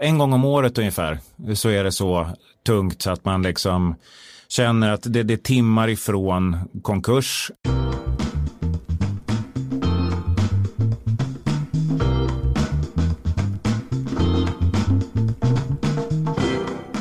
En 0.00 0.18
gång 0.18 0.32
om 0.32 0.44
året 0.44 0.78
ungefär 0.78 1.18
så 1.54 1.68
är 1.68 1.84
det 1.84 1.92
så 1.92 2.26
tungt 2.66 3.02
så 3.02 3.10
att 3.10 3.24
man 3.24 3.42
liksom 3.42 3.94
känner 4.48 4.92
att 4.92 5.02
det, 5.02 5.22
det 5.22 5.34
är 5.34 5.38
timmar 5.38 5.88
ifrån 5.88 6.58
konkurs. 6.82 7.50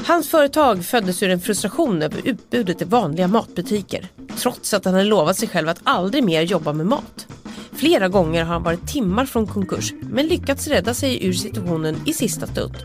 Hans 0.06 0.30
företag 0.30 0.86
föddes 0.86 1.24
ur 1.24 1.30
en 1.30 1.40
frustration 1.40 2.02
över 2.02 2.22
utbudet 2.28 2.82
i 2.82 2.86
vanliga 2.86 3.28
matbutiker. 3.28 4.08
Trots 4.38 4.74
att 4.74 4.86
han 4.86 4.94
hade 4.94 5.06
lovat 5.06 5.38
sig 5.38 5.48
själv 5.48 5.70
att 5.70 5.82
aldrig 5.84 6.24
mer 6.24 6.42
jobba 6.42 6.74
med 6.74 6.86
mat. 6.86 7.28
Flera 7.76 8.08
gånger 8.08 8.44
har 8.44 8.54
han 8.54 8.64
varit 8.64 8.88
timmar 8.88 9.26
från 9.26 9.48
konkurs 9.48 9.94
men 10.02 10.28
lyckats 10.28 10.68
rädda 10.68 10.94
sig 10.94 11.26
ur 11.28 11.34
situationen 11.34 11.96
i 12.06 12.14
sista 12.14 12.48
stund. 12.48 12.76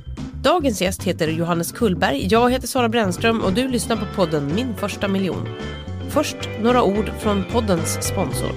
Dagens 0.43 0.83
gäst 0.83 1.03
heter 1.03 1.29
Johannes 1.29 1.73
Kullberg, 1.73 2.27
jag 2.31 2.51
heter 2.51 2.67
Sara 2.67 2.89
Brännström 2.89 3.41
och 3.41 3.53
du 3.53 3.69
lyssnar 3.69 3.97
på 3.97 4.05
podden 4.17 4.55
Min 4.55 4.77
första 4.77 5.09
miljon. 5.09 5.49
Först 6.09 6.37
några 6.61 6.83
ord 6.83 7.13
från 7.19 7.45
poddens 7.45 8.07
sponsor. 8.09 8.51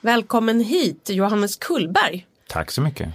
Välkommen 0.00 0.60
hit 0.60 1.10
Johannes 1.10 1.56
Kullberg. 1.56 2.26
Tack 2.48 2.70
så 2.70 2.80
mycket. 2.80 3.08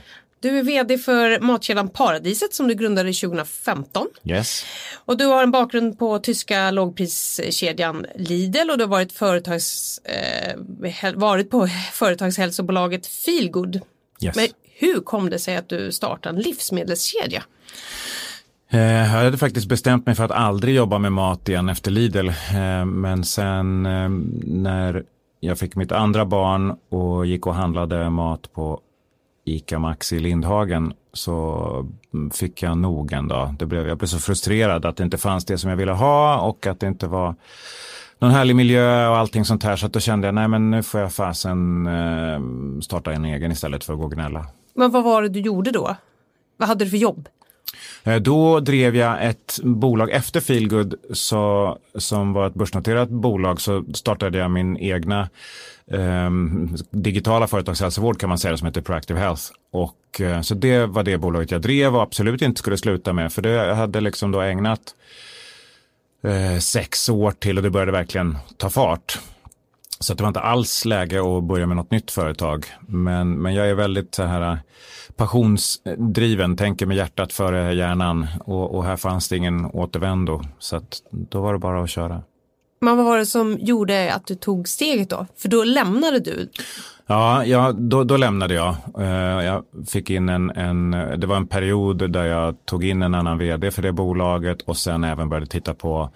Du 0.45 0.59
är 0.59 0.63
vd 0.63 0.97
för 0.97 1.39
matkedjan 1.39 1.89
Paradiset 1.89 2.53
som 2.53 2.67
du 2.67 2.73
grundade 2.73 3.13
2015. 3.13 4.07
Yes. 4.23 4.65
Och 5.05 5.17
du 5.17 5.25
har 5.25 5.43
en 5.43 5.51
bakgrund 5.51 5.99
på 5.99 6.19
tyska 6.19 6.71
lågpriskedjan 6.71 8.05
Lidl 8.15 8.69
och 8.71 8.77
du 8.77 8.83
har 8.83 8.89
varit, 8.89 9.11
företags, 9.11 9.97
eh, 9.97 11.13
varit 11.15 11.49
på 11.49 11.67
företagshälsobolaget 11.93 13.07
Feelgood. 13.07 13.81
yes. 14.21 14.35
Men 14.35 14.47
hur 14.79 14.99
kom 14.99 15.29
det 15.29 15.39
sig 15.39 15.55
att 15.55 15.69
du 15.69 15.91
startade 15.91 16.35
en 16.37 16.41
livsmedelskedja? 16.41 17.43
Eh, 18.69 18.79
Jag 18.81 19.05
hade 19.05 19.37
faktiskt 19.37 19.67
bestämt 19.67 20.05
mig 20.05 20.15
för 20.15 20.23
att 20.23 20.31
aldrig 20.31 20.75
jobba 20.75 20.99
med 20.99 21.11
mat 21.11 21.49
igen 21.49 21.69
efter 21.69 21.91
Lidl. 21.91 22.27
Eh, 22.27 22.85
Men 22.85 23.23
sen 23.23 23.85
eh, 23.85 24.09
när 24.43 25.03
jag 25.39 25.59
fick 25.59 25.75
mitt 25.75 25.91
andra 25.91 26.25
barn 26.25 26.75
och 26.89 27.25
gick 27.25 27.47
och 27.47 27.55
handlade 27.55 28.09
mat 28.09 28.53
på 28.53 28.81
ICA 29.45 29.79
Maxi 29.79 30.15
i 30.15 30.19
Lindhagen 30.19 30.93
så 31.13 31.87
fick 32.33 32.63
jag 32.63 32.77
nog 32.77 33.13
en 33.13 33.27
dag. 33.27 33.55
Det 33.59 33.65
blev, 33.65 33.87
jag 33.87 33.97
blev 33.97 34.07
så 34.07 34.19
frustrerad 34.19 34.85
att 34.85 34.97
det 34.97 35.03
inte 35.03 35.17
fanns 35.17 35.45
det 35.45 35.57
som 35.57 35.69
jag 35.69 35.77
ville 35.77 35.91
ha 35.91 36.39
och 36.39 36.67
att 36.67 36.79
det 36.79 36.87
inte 36.87 37.07
var 37.07 37.35
någon 38.19 38.31
härlig 38.31 38.55
miljö 38.55 39.07
och 39.07 39.17
allting 39.17 39.45
sånt 39.45 39.63
här. 39.63 39.75
Så 39.75 39.85
att 39.85 39.93
då 39.93 39.99
kände 39.99 40.27
jag, 40.27 40.35
nej 40.35 40.47
men 40.47 40.71
nu 40.71 40.83
får 40.83 41.01
jag 41.01 41.13
fasen 41.13 41.87
eh, 41.87 42.39
starta 42.81 43.13
en 43.13 43.25
egen 43.25 43.51
istället 43.51 43.83
för 43.83 43.93
att 43.93 43.99
gå 43.99 44.05
och 44.05 44.11
gnälla. 44.11 44.45
Men 44.73 44.91
vad 44.91 45.03
var 45.03 45.21
det 45.21 45.29
du 45.29 45.39
gjorde 45.39 45.71
då? 45.71 45.95
Vad 46.57 46.67
hade 46.67 46.85
du 46.85 46.89
för 46.91 46.97
jobb? 46.97 47.29
Eh, 48.03 48.15
Då 48.15 48.59
drev 48.59 48.95
jag 48.95 49.25
ett 49.25 49.59
bolag 49.63 50.11
efter 50.11 50.39
Feelgood 50.41 50.95
så, 51.13 51.77
som 51.95 52.33
var 52.33 52.47
ett 52.47 52.53
börsnoterat 52.53 53.09
bolag 53.09 53.61
så 53.61 53.83
startade 53.93 54.37
jag 54.37 54.51
min 54.51 54.77
egna 54.77 55.29
eh, 55.91 56.29
digitala 56.91 57.47
företagshälsovård 57.47 58.19
kan 58.19 58.29
man 58.29 58.37
säga 58.37 58.57
som 58.57 58.65
heter 58.65 58.81
Proactive 58.81 59.19
Health. 59.19 59.43
Och, 59.71 60.21
eh, 60.21 60.41
så 60.41 60.55
det 60.55 60.85
var 60.85 61.03
det 61.03 61.17
bolaget 61.17 61.51
jag 61.51 61.61
drev 61.61 61.95
och 61.95 62.01
absolut 62.01 62.41
inte 62.41 62.59
skulle 62.59 62.77
sluta 62.77 63.13
med 63.13 63.33
för 63.33 63.41
det 63.41 63.49
jag 63.49 63.75
hade 63.75 64.01
liksom 64.01 64.31
då 64.31 64.41
ägnat 64.41 64.95
eh, 66.23 66.59
sex 66.59 67.09
år 67.09 67.31
till 67.31 67.57
och 67.57 67.63
det 67.63 67.69
började 67.69 67.91
verkligen 67.91 68.37
ta 68.57 68.69
fart. 68.69 69.19
Så 69.99 70.13
det 70.13 70.23
var 70.23 70.27
inte 70.27 70.39
alls 70.39 70.85
läge 70.85 71.37
att 71.37 71.43
börja 71.43 71.65
med 71.65 71.77
något 71.77 71.91
nytt 71.91 72.11
företag. 72.11 72.65
Men, 72.87 73.41
men 73.41 73.53
jag 73.53 73.69
är 73.69 73.73
väldigt 73.73 74.15
så 74.15 74.23
här 74.23 74.51
eh, 74.51 74.57
passionsdriven, 75.15 76.57
tänker 76.57 76.85
med 76.85 76.97
hjärtat 76.97 77.33
före 77.33 77.73
hjärnan. 77.73 78.27
Och, 78.39 78.75
och 78.75 78.85
här 78.85 78.97
fanns 78.97 79.29
det 79.29 79.37
ingen 79.37 79.65
återvändo. 79.65 80.41
Så 80.59 80.75
att 80.75 81.01
då 81.11 81.41
var 81.41 81.53
det 81.53 81.59
bara 81.59 81.83
att 81.83 81.89
köra. 81.89 82.23
Men 82.79 82.97
vad 82.97 83.05
var 83.05 83.17
det 83.17 83.25
som 83.25 83.57
gjorde 83.59 84.13
att 84.13 84.27
du 84.27 84.35
tog 84.35 84.67
steget 84.67 85.09
då? 85.09 85.25
För 85.37 85.49
då 85.49 85.63
lämnade 85.63 86.19
du. 86.19 86.49
Ja, 87.07 87.45
ja 87.45 87.71
då, 87.71 88.03
då 88.03 88.17
lämnade 88.17 88.53
jag. 88.53 88.75
Eh, 88.99 89.45
jag 89.45 89.63
fick 89.87 90.09
in 90.09 90.29
en, 90.29 90.49
en, 90.49 90.91
det 90.91 91.27
var 91.27 91.35
en 91.35 91.47
period 91.47 92.11
där 92.11 92.25
jag 92.25 92.65
tog 92.65 92.85
in 92.85 93.01
en 93.01 93.15
annan 93.15 93.37
vd 93.37 93.71
för 93.71 93.81
det 93.81 93.91
bolaget 93.91 94.61
och 94.61 94.77
sen 94.77 95.03
även 95.03 95.29
började 95.29 95.47
titta 95.47 95.73
på 95.73 96.09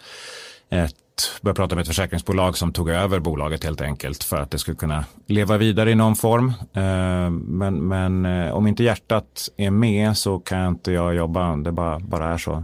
ett 0.69 0.96
började 1.42 1.56
prata 1.56 1.75
med 1.75 1.81
ett 1.81 1.88
försäkringsbolag 1.88 2.58
som 2.58 2.74
tog 2.74 2.90
över 2.90 3.19
bolaget 3.19 3.64
helt 3.64 3.81
enkelt 3.81 4.24
för 4.24 4.38
att 4.38 4.52
det 4.52 4.58
skulle 4.58 4.78
kunna 4.78 5.06
leva 5.25 5.58
vidare 5.58 5.92
i 5.92 5.96
någon 5.96 6.16
form. 6.16 6.53
Eh, 6.74 7.30
men, 7.30 7.88
men 7.88 8.25
eh, 8.25 8.52
om 8.52 8.68
inte 8.68 8.84
hjärtat 8.84 9.50
är 9.58 9.72
med 9.72 10.18
så 10.18 10.40
kan 10.40 10.68
inte 10.68 10.92
jag 10.92 11.16
jobba. 11.16 11.56
Det 11.56 11.72
bara, 11.72 12.00
bara 12.00 12.34
är 12.34 12.38
så. 12.38 12.64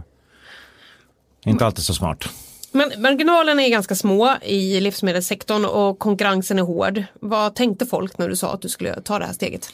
Inte 1.44 1.66
alltid 1.66 1.84
så 1.84 1.94
smart. 1.94 2.28
Men 2.72 3.02
marginalerna 3.02 3.62
är 3.62 3.70
ganska 3.70 3.94
små 3.94 4.36
i 4.42 4.80
livsmedelssektorn 4.80 5.64
och 5.64 5.98
konkurrensen 5.98 6.58
är 6.58 6.62
hård. 6.62 7.02
Vad 7.20 7.54
tänkte 7.54 7.86
folk 7.86 8.18
när 8.18 8.28
du 8.28 8.36
sa 8.36 8.52
att 8.52 8.62
du 8.62 8.68
skulle 8.68 9.00
ta 9.00 9.18
det 9.18 9.24
här 9.24 9.32
steget? 9.32 9.72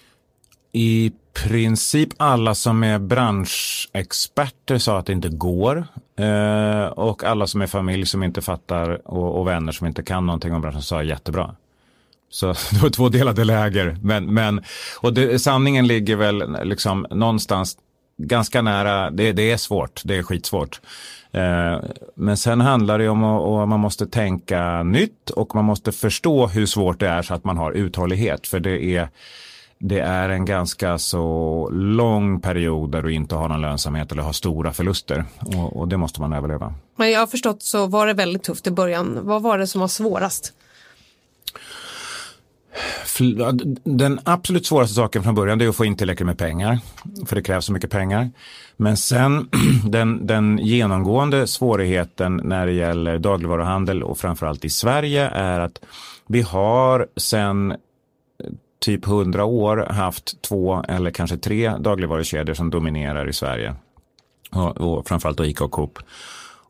I 0.72 1.12
princip 1.32 2.08
alla 2.16 2.54
som 2.54 2.82
är 2.82 2.98
branschexperter 2.98 4.78
sa 4.78 4.98
att 4.98 5.06
det 5.06 5.12
inte 5.12 5.28
går. 5.28 5.86
Eh, 6.18 6.84
och 6.84 7.24
alla 7.24 7.46
som 7.46 7.62
är 7.62 7.66
familj 7.66 8.06
som 8.06 8.22
inte 8.22 8.42
fattar 8.42 9.08
och, 9.08 9.40
och 9.40 9.46
vänner 9.46 9.72
som 9.72 9.86
inte 9.86 10.02
kan 10.02 10.26
någonting 10.26 10.54
om 10.54 10.60
branschen 10.60 10.82
sa 10.82 11.02
jättebra. 11.02 11.54
Så 12.30 12.46
det 12.70 12.82
var 12.82 12.90
två 12.90 13.08
delade 13.08 13.44
läger. 13.44 13.96
Men, 14.02 14.34
men, 14.34 14.64
och 15.00 15.12
det, 15.12 15.38
sanningen 15.38 15.86
ligger 15.86 16.16
väl 16.16 16.56
liksom 16.64 17.06
någonstans 17.10 17.76
ganska 18.26 18.62
nära. 18.62 19.10
Det, 19.10 19.32
det 19.32 19.50
är 19.50 19.56
svårt, 19.56 20.00
det 20.04 20.16
är 20.16 20.22
skitsvårt. 20.22 20.80
Eh, 21.32 21.78
men 22.14 22.36
sen 22.36 22.60
handlar 22.60 22.98
det 22.98 23.08
om 23.08 23.24
att 23.24 23.68
man 23.68 23.80
måste 23.80 24.06
tänka 24.06 24.82
nytt 24.82 25.30
och 25.30 25.54
man 25.54 25.64
måste 25.64 25.92
förstå 25.92 26.46
hur 26.46 26.66
svårt 26.66 27.00
det 27.00 27.08
är 27.08 27.22
så 27.22 27.34
att 27.34 27.44
man 27.44 27.56
har 27.56 27.72
uthållighet. 27.72 28.46
För 28.46 28.60
det 28.60 28.84
är 28.84 29.08
det 29.84 30.00
är 30.00 30.28
en 30.28 30.44
ganska 30.44 30.98
så 30.98 31.68
lång 31.72 32.40
period 32.40 32.92
där 32.92 33.02
du 33.02 33.12
inte 33.12 33.34
har 33.34 33.48
någon 33.48 33.60
lönsamhet 33.60 34.12
eller 34.12 34.22
har 34.22 34.32
stora 34.32 34.72
förluster 34.72 35.24
och, 35.56 35.76
och 35.76 35.88
det 35.88 35.96
måste 35.96 36.20
man 36.20 36.32
överleva. 36.32 36.74
Men 36.96 37.10
jag 37.10 37.20
har 37.20 37.26
förstått 37.26 37.62
så 37.62 37.86
var 37.86 38.06
det 38.06 38.12
väldigt 38.12 38.42
tufft 38.42 38.66
i 38.66 38.70
början. 38.70 39.18
Vad 39.22 39.42
var 39.42 39.58
det 39.58 39.66
som 39.66 39.80
var 39.80 39.88
svårast? 39.88 40.52
Den 43.84 44.20
absolut 44.24 44.66
svåraste 44.66 44.94
saken 44.94 45.22
från 45.22 45.34
början 45.34 45.60
är 45.60 45.68
att 45.68 45.76
få 45.76 45.84
in 45.84 45.96
tillräckligt 45.96 46.26
med 46.26 46.38
pengar, 46.38 46.78
för 47.26 47.36
det 47.36 47.42
krävs 47.42 47.64
så 47.64 47.72
mycket 47.72 47.90
pengar. 47.90 48.30
Men 48.76 48.96
sen 48.96 49.48
den, 49.88 50.26
den 50.26 50.58
genomgående 50.58 51.46
svårigheten 51.46 52.40
när 52.44 52.66
det 52.66 52.72
gäller 52.72 53.18
dagligvaruhandel 53.18 54.02
och 54.02 54.18
framförallt 54.18 54.64
i 54.64 54.70
Sverige 54.70 55.28
är 55.28 55.60
att 55.60 55.80
vi 56.26 56.42
har 56.42 57.06
sen 57.16 57.70
eh, 57.70 57.76
typ 58.80 59.06
100 59.06 59.44
år 59.44 59.76
haft 59.76 60.42
två 60.42 60.84
eller 60.88 61.10
kanske 61.10 61.36
tre 61.36 61.76
dagligvarukedjor 61.78 62.54
som 62.54 62.70
dominerar 62.70 63.28
i 63.28 63.32
Sverige. 63.32 63.74
Och, 64.52 64.80
och 64.80 65.08
framförallt 65.08 65.38
då 65.38 65.44
ICA 65.44 65.64
och 65.64 65.70
Coop. 65.70 65.98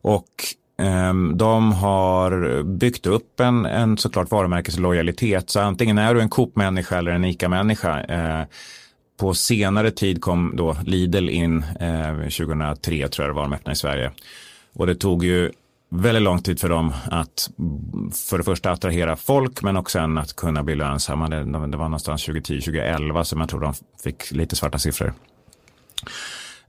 Och 0.01 0.27
Ehm, 0.77 1.37
de 1.37 1.73
har 1.73 2.63
byggt 2.63 3.05
upp 3.05 3.39
en, 3.39 3.65
en 3.65 3.97
såklart 3.97 4.31
varumärkeslojalitet. 4.31 5.49
Så 5.49 5.59
antingen 5.59 5.97
är 5.97 6.15
du 6.15 6.21
en 6.21 6.29
Coop-människa 6.29 6.97
eller 6.97 7.11
en 7.11 7.25
ICA-människa. 7.25 7.99
Ehm, 7.99 8.45
på 9.19 9.33
senare 9.33 9.91
tid 9.91 10.21
kom 10.21 10.53
då 10.55 10.77
Lidl 10.85 11.29
in, 11.29 11.65
ehm, 11.79 12.29
2003 12.29 13.07
tror 13.07 13.27
jag 13.27 13.35
det 13.35 13.35
var, 13.35 13.43
de 13.43 13.53
öppnade 13.53 13.73
i 13.73 13.75
Sverige. 13.75 14.11
Och 14.75 14.87
det 14.87 14.95
tog 14.95 15.23
ju 15.23 15.51
väldigt 15.89 16.23
lång 16.23 16.41
tid 16.41 16.59
för 16.59 16.69
dem 16.69 16.93
att 17.11 17.49
för 18.29 18.37
det 18.37 18.43
första 18.43 18.71
attrahera 18.71 19.15
folk 19.15 19.61
men 19.61 19.77
också 19.77 19.99
sen 19.99 20.17
att 20.17 20.35
kunna 20.35 20.63
bli 20.63 20.75
lönsamma. 20.75 21.29
Det, 21.29 21.43
det 21.67 21.77
var 21.77 21.85
någonstans 21.85 22.27
2010-2011 22.27 23.23
som 23.23 23.39
jag 23.39 23.49
tror 23.49 23.59
de 23.59 23.73
fick 24.03 24.31
lite 24.31 24.55
svarta 24.55 24.79
siffror. 24.79 25.13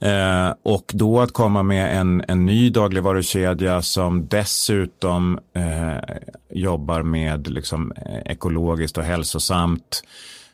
Eh, 0.05 0.55
och 0.62 0.93
då 0.95 1.21
att 1.21 1.33
komma 1.33 1.62
med 1.62 2.01
en, 2.01 2.25
en 2.29 2.47
ny 2.47 2.71
dagligvarukedja 2.71 3.83
som 3.83 4.29
dessutom 4.29 5.39
eh, 5.53 6.17
jobbar 6.51 7.03
med 7.03 7.49
liksom, 7.49 7.93
eh, 7.93 8.33
ekologiskt 8.33 8.99
och 8.99 9.05
hälsosamt 9.05 10.03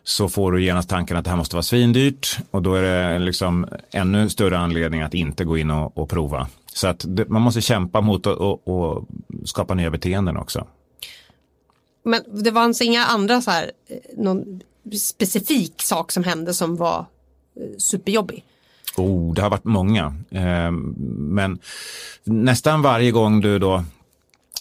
så 0.02 0.28
får 0.28 0.52
du 0.52 0.64
genast 0.64 0.88
tanken 0.88 1.16
att 1.16 1.24
det 1.24 1.30
här 1.30 1.36
måste 1.36 1.56
vara 1.56 1.62
svindyrt 1.62 2.38
och 2.50 2.62
då 2.62 2.74
är 2.74 2.82
det 2.82 3.18
liksom 3.18 3.66
ännu 3.90 4.28
större 4.28 4.58
anledning 4.58 5.02
att 5.02 5.14
inte 5.14 5.44
gå 5.44 5.58
in 5.58 5.70
och, 5.70 5.98
och 5.98 6.08
prova. 6.08 6.48
Så 6.72 6.88
att 6.88 7.04
det, 7.08 7.28
man 7.28 7.42
måste 7.42 7.60
kämpa 7.60 8.00
mot 8.00 8.26
att 8.26 8.36
och, 8.36 8.68
och 8.68 9.08
skapa 9.44 9.74
nya 9.74 9.90
beteenden 9.90 10.36
också. 10.36 10.66
Men 12.02 12.20
det 12.44 12.50
var 12.50 12.62
alltså 12.62 12.84
inga 12.84 13.04
andra 13.04 13.40
så 13.40 13.50
här, 13.50 13.70
eh, 13.88 13.96
någon 14.16 14.60
specifik 14.98 15.82
sak 15.82 16.12
som 16.12 16.24
hände 16.24 16.54
som 16.54 16.76
var 16.76 16.98
eh, 17.56 17.78
superjobbig? 17.78 18.44
Oh, 18.96 19.34
det 19.34 19.42
har 19.42 19.50
varit 19.50 19.64
många. 19.64 20.14
Eh, 20.30 20.70
men 21.16 21.58
nästan 22.24 22.82
varje 22.82 23.10
gång 23.10 23.40
du 23.40 23.58
då, 23.58 23.84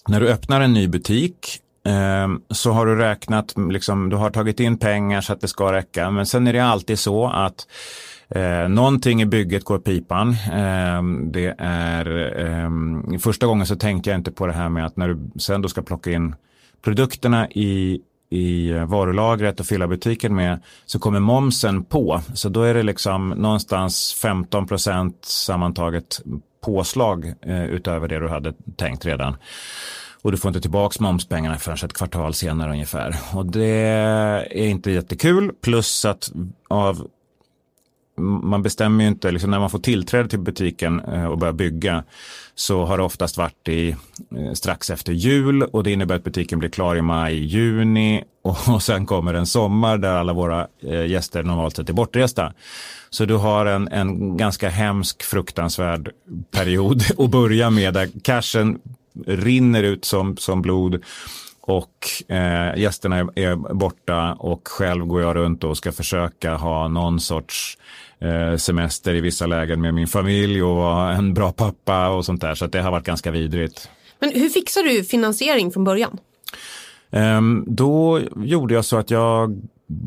när 0.08 0.20
du 0.20 0.28
öppnar 0.28 0.62
en 0.62 0.74
ny 0.74 0.88
butik 0.88 1.60
ehm, 1.86 2.42
så 2.50 2.72
har 2.72 2.86
du 2.86 2.96
räknat, 2.96 3.54
liksom, 3.70 4.10
du 4.10 4.16
har 4.16 4.30
tagit 4.30 4.60
in 4.60 4.78
pengar 4.78 5.22
så 5.22 5.34
att 5.34 5.42
det 5.42 5.48
ska 5.48 5.74
räcka. 5.74 6.12
Men 6.12 6.26
sen 6.26 6.48
är 6.48 6.54
det 6.54 6.60
alltid 6.66 7.00
så 7.00 7.28
att 7.28 7.68
Eh, 8.36 8.70
någonting 8.70 9.22
i 9.22 9.26
bygget 9.26 9.64
går 9.64 9.80
pipan. 9.80 10.30
Eh, 10.30 11.04
det 11.32 11.56
är, 11.58 12.38
eh, 12.46 12.70
första 13.20 13.46
gången 13.46 13.66
så 13.66 13.76
tänkte 13.76 14.10
jag 14.10 14.20
inte 14.20 14.32
på 14.32 14.48
det 14.48 14.54
här 14.54 14.70
med 14.70 14.86
att 14.86 14.98
när 14.98 15.08
du 15.08 15.40
sen 15.40 15.62
då 15.62 15.70
ska 15.70 15.82
plocka 15.82 16.12
in 16.12 16.36
produkterna 16.82 17.50
i 17.50 18.02
i 18.30 18.70
eh, 18.70 18.86
varulagret 18.86 19.60
och 19.60 19.66
fylla 19.66 19.88
butiken 19.88 20.36
med 20.36 20.60
så 20.86 21.00
kommer 21.00 21.20
momsen 21.20 21.84
på. 21.84 22.22
Så 22.34 22.50
då 22.50 22.64
är 22.64 22.74
det 22.74 22.84
liksom 22.84 23.30
någonstans 23.30 24.14
15 24.22 24.68
procent 24.68 25.26
sammantaget 25.26 26.22
påslag 26.62 27.34
eh, 27.42 27.66
utöver 27.66 28.08
det 28.08 28.20
du 28.20 28.28
hade 28.28 28.54
tänkt 28.76 29.06
redan. 29.06 29.36
Och 30.22 30.32
du 30.32 30.38
får 30.38 30.50
inte 30.50 30.62
tillbaka 30.62 31.04
momspengarna 31.04 31.58
förrän 31.58 31.78
ett 31.86 31.94
kvartal 31.94 32.34
senare 32.34 32.72
ungefär. 32.72 33.16
Och 33.34 33.46
det 33.46 33.66
är 33.66 34.54
inte 34.54 34.92
jättekul. 34.92 35.52
Plus 35.62 36.06
att 36.06 36.32
av 36.68 37.08
man 38.20 38.64
bestämmer 38.64 39.04
ju 39.04 39.08
inte, 39.08 39.32
liksom 39.32 39.52
när 39.52 39.60
man 39.60 39.70
får 39.70 39.80
tillträde 39.80 40.30
till 40.30 40.40
butiken 40.40 41.00
eh, 41.00 41.26
och 41.26 41.38
börjar 41.38 41.54
bygga 41.54 42.04
så 42.56 42.86
har 42.86 42.98
det 42.98 43.04
oftast 43.04 43.38
varit 43.38 43.68
i, 43.68 43.90
eh, 43.90 44.54
strax 44.54 44.90
efter 44.90 45.14
jul 45.14 45.64
och 45.64 45.84
det 45.84 45.92
innebär 45.92 46.16
att 46.16 46.24
butiken 46.24 46.60
blir 46.60 46.70
klar 46.70 46.96
i 46.96 47.02
maj, 47.02 47.36
juni 47.36 48.24
och, 48.44 48.58
och 48.68 48.84
sen 48.84 49.06
kommer 49.06 49.34
en 49.34 49.46
sommar 49.46 49.98
där 49.98 50.14
alla 50.14 50.34
våra 50.34 50.68
eh, 50.84 51.06
gäster 51.06 51.44
normalt 51.44 51.76
sett 51.76 51.90
är 51.90 51.94
bortresta. 51.94 52.54
Så 53.10 53.26
du 53.26 53.36
har 53.36 53.66
en, 53.66 53.88
en 53.88 54.38
ganska 54.38 54.70
hemsk, 54.70 55.24
fruktansvärd 55.24 56.12
period 56.52 57.04
att 57.18 57.30
börja 57.30 57.70
med 57.70 57.94
där 57.94 58.10
cashen 58.24 58.80
rinner 59.28 59.84
ut 59.84 60.06
som, 60.06 60.38
som 60.38 60.62
blod 60.62 61.04
och 61.62 62.08
eh, 62.28 62.78
gästerna 62.78 63.18
är, 63.18 63.40
är, 63.40 63.56
borta 63.74 64.34
och 64.34 64.68
själv 64.68 65.06
går 65.06 65.22
jag 65.22 65.36
runt 65.36 65.64
och 65.64 65.78
ska 65.78 65.92
försöka 65.92 66.56
ha 66.56 66.88
någon 66.88 67.20
sorts 67.20 67.78
semester 68.58 69.14
i 69.14 69.22
vissa 69.22 69.46
lägen 69.46 69.82
med 69.82 69.94
min 69.94 70.08
familj 70.08 70.64
och 70.64 70.76
vara 70.76 71.14
en 71.14 71.34
bra 71.34 71.52
pappa 71.52 72.10
och 72.10 72.26
sånt 72.26 72.42
där. 72.42 72.56
Så 72.56 72.68
det 72.68 72.82
har 72.82 72.92
varit 72.92 73.06
ganska 73.06 73.32
vidrigt. 73.32 73.90
Men 74.20 74.32
hur 74.32 74.50
fixar 74.50 74.84
du 74.84 75.04
finansiering 75.04 75.72
från 75.72 75.84
början? 75.84 76.18
Eh, 77.12 77.42
då 77.68 78.22
gjorde 78.36 78.74
jag 78.74 78.86
så 78.86 78.98
att 78.98 79.12
jag 79.12 79.62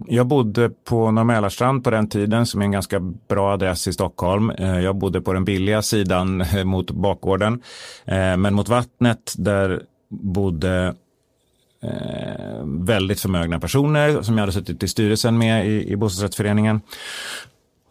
jag 0.07 0.27
bodde 0.27 0.71
på 0.71 1.11
Norr 1.11 1.81
på 1.81 1.91
den 1.91 2.09
tiden 2.09 2.47
som 2.47 2.61
är 2.61 2.65
en 2.65 2.73
ganska 2.73 3.01
bra 3.01 3.53
adress 3.53 3.89
i 3.89 3.93
Stockholm. 3.93 4.51
Eh, 4.51 4.81
jag 4.81 4.97
bodde 4.97 5.21
på 5.21 5.33
den 5.33 5.45
billiga 5.45 5.83
sidan 5.83 6.45
mot 6.65 6.91
bakgården. 6.91 7.63
Eh, 8.05 8.37
men 8.37 8.55
mot 8.55 8.69
vattnet 8.69 9.35
där 9.39 9.83
bodde 10.09 10.95
eh, 11.83 12.65
väldigt 12.65 13.21
förmögna 13.21 13.61
personer 13.61 14.23
som 14.23 14.35
jag 14.35 14.43
hade 14.43 14.53
suttit 14.53 14.83
i 14.83 14.89
styrelsen 14.89 15.39
med 15.39 15.67
i, 15.69 15.93
i 15.93 15.97
bostadsrättsföreningen. 15.97 16.81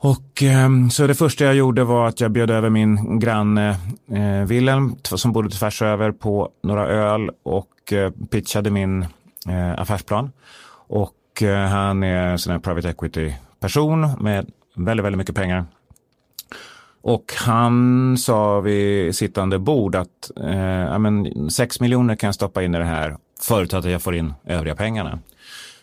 Och 0.04 0.44
eh, 0.44 0.70
så 0.92 1.08
det 1.08 1.16
första 1.16 1.46
jag 1.46 1.56
gjorde 1.56 1.84
var 1.84 2.08
att 2.08 2.22
jag 2.22 2.32
bjöd 2.32 2.52
över 2.52 2.70
min 2.70 3.20
granne 3.20 3.70
eh, 4.12 4.48
Wilhelm 4.48 4.96
som 5.04 5.32
bodde 5.32 5.50
tvärs 5.50 5.82
över 5.82 6.12
på 6.12 6.50
några 6.64 6.88
öl 6.88 7.32
och 7.44 7.94
eh, 7.94 8.12
pitchade 8.32 8.70
min 8.70 9.02
eh, 9.48 9.80
affärsplan. 9.82 10.32
Och 10.88 11.42
eh, 11.42 11.68
han 11.68 12.04
är 12.04 12.28
en 12.28 12.40
sån 12.40 12.52
här 12.52 12.60
private 12.60 12.90
equity 12.90 13.34
person 13.60 14.10
med 14.20 14.52
väldigt, 14.76 15.06
väldigt 15.06 15.18
mycket 15.18 15.36
pengar. 15.36 15.66
Och 17.02 17.34
han 17.38 18.18
sa 18.18 18.60
vid 18.60 19.16
sittande 19.16 19.60
bord 19.60 19.96
att 19.96 20.32
eh, 20.38 21.00
men 21.00 21.50
6 21.50 21.80
miljoner 21.80 22.16
kan 22.16 22.28
jag 22.28 22.36
stoppa 22.36 22.64
in 22.64 22.76
i 22.76 22.78
det 22.78 22.86
här 22.86 23.18
förutsatt 23.42 23.86
att 23.86 23.92
jag 23.92 24.02
får 24.02 24.16
in 24.16 24.34
övriga 24.46 24.76
pengarna. 24.76 25.20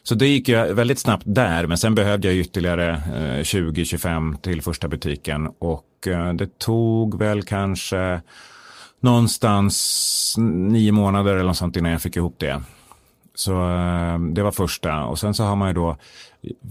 Så 0.09 0.15
det 0.15 0.27
gick 0.27 0.49
ju 0.49 0.73
väldigt 0.73 0.99
snabbt 0.99 1.23
där, 1.27 1.67
men 1.67 1.79
sen 1.79 1.95
behövde 1.95 2.29
jag 2.29 2.37
ytterligare 2.37 2.91
eh, 2.91 3.43
20-25 3.43 4.41
till 4.41 4.63
första 4.63 4.89
butiken 4.89 5.49
och 5.59 6.07
eh, 6.07 6.33
det 6.33 6.59
tog 6.59 7.19
väl 7.19 7.43
kanske 7.43 8.21
någonstans 9.01 10.35
nio 10.39 10.93
månader 10.93 11.35
eller 11.35 11.45
något 11.45 11.57
sånt 11.57 11.77
innan 11.77 11.93
jag 11.93 12.03
fick 12.03 12.17
ihop 12.17 12.35
det. 12.39 12.63
Så 13.35 13.53
eh, 13.53 14.19
det 14.19 14.43
var 14.43 14.53
första 14.53 15.05
och 15.05 15.19
sen 15.19 15.35
så 15.35 15.45
har 15.45 15.57
man 15.57 15.69
ju 15.69 15.75
då 15.75 15.97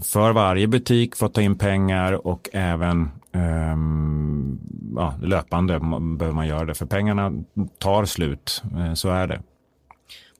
för 0.04 0.32
varje 0.32 0.66
butik 0.66 1.16
fått 1.16 1.34
ta 1.34 1.40
in 1.40 1.58
pengar 1.58 2.26
och 2.26 2.48
även 2.52 3.10
um, 3.72 4.58
ja, 4.96 5.14
löpande 5.22 5.80
behöver 6.18 6.34
man 6.34 6.48
göra 6.48 6.64
det 6.64 6.74
för 6.74 6.86
pengarna 6.86 7.32
tar 7.78 8.04
slut. 8.04 8.62
Eh, 8.78 8.94
så 8.94 9.08
är 9.08 9.26
det. 9.26 9.40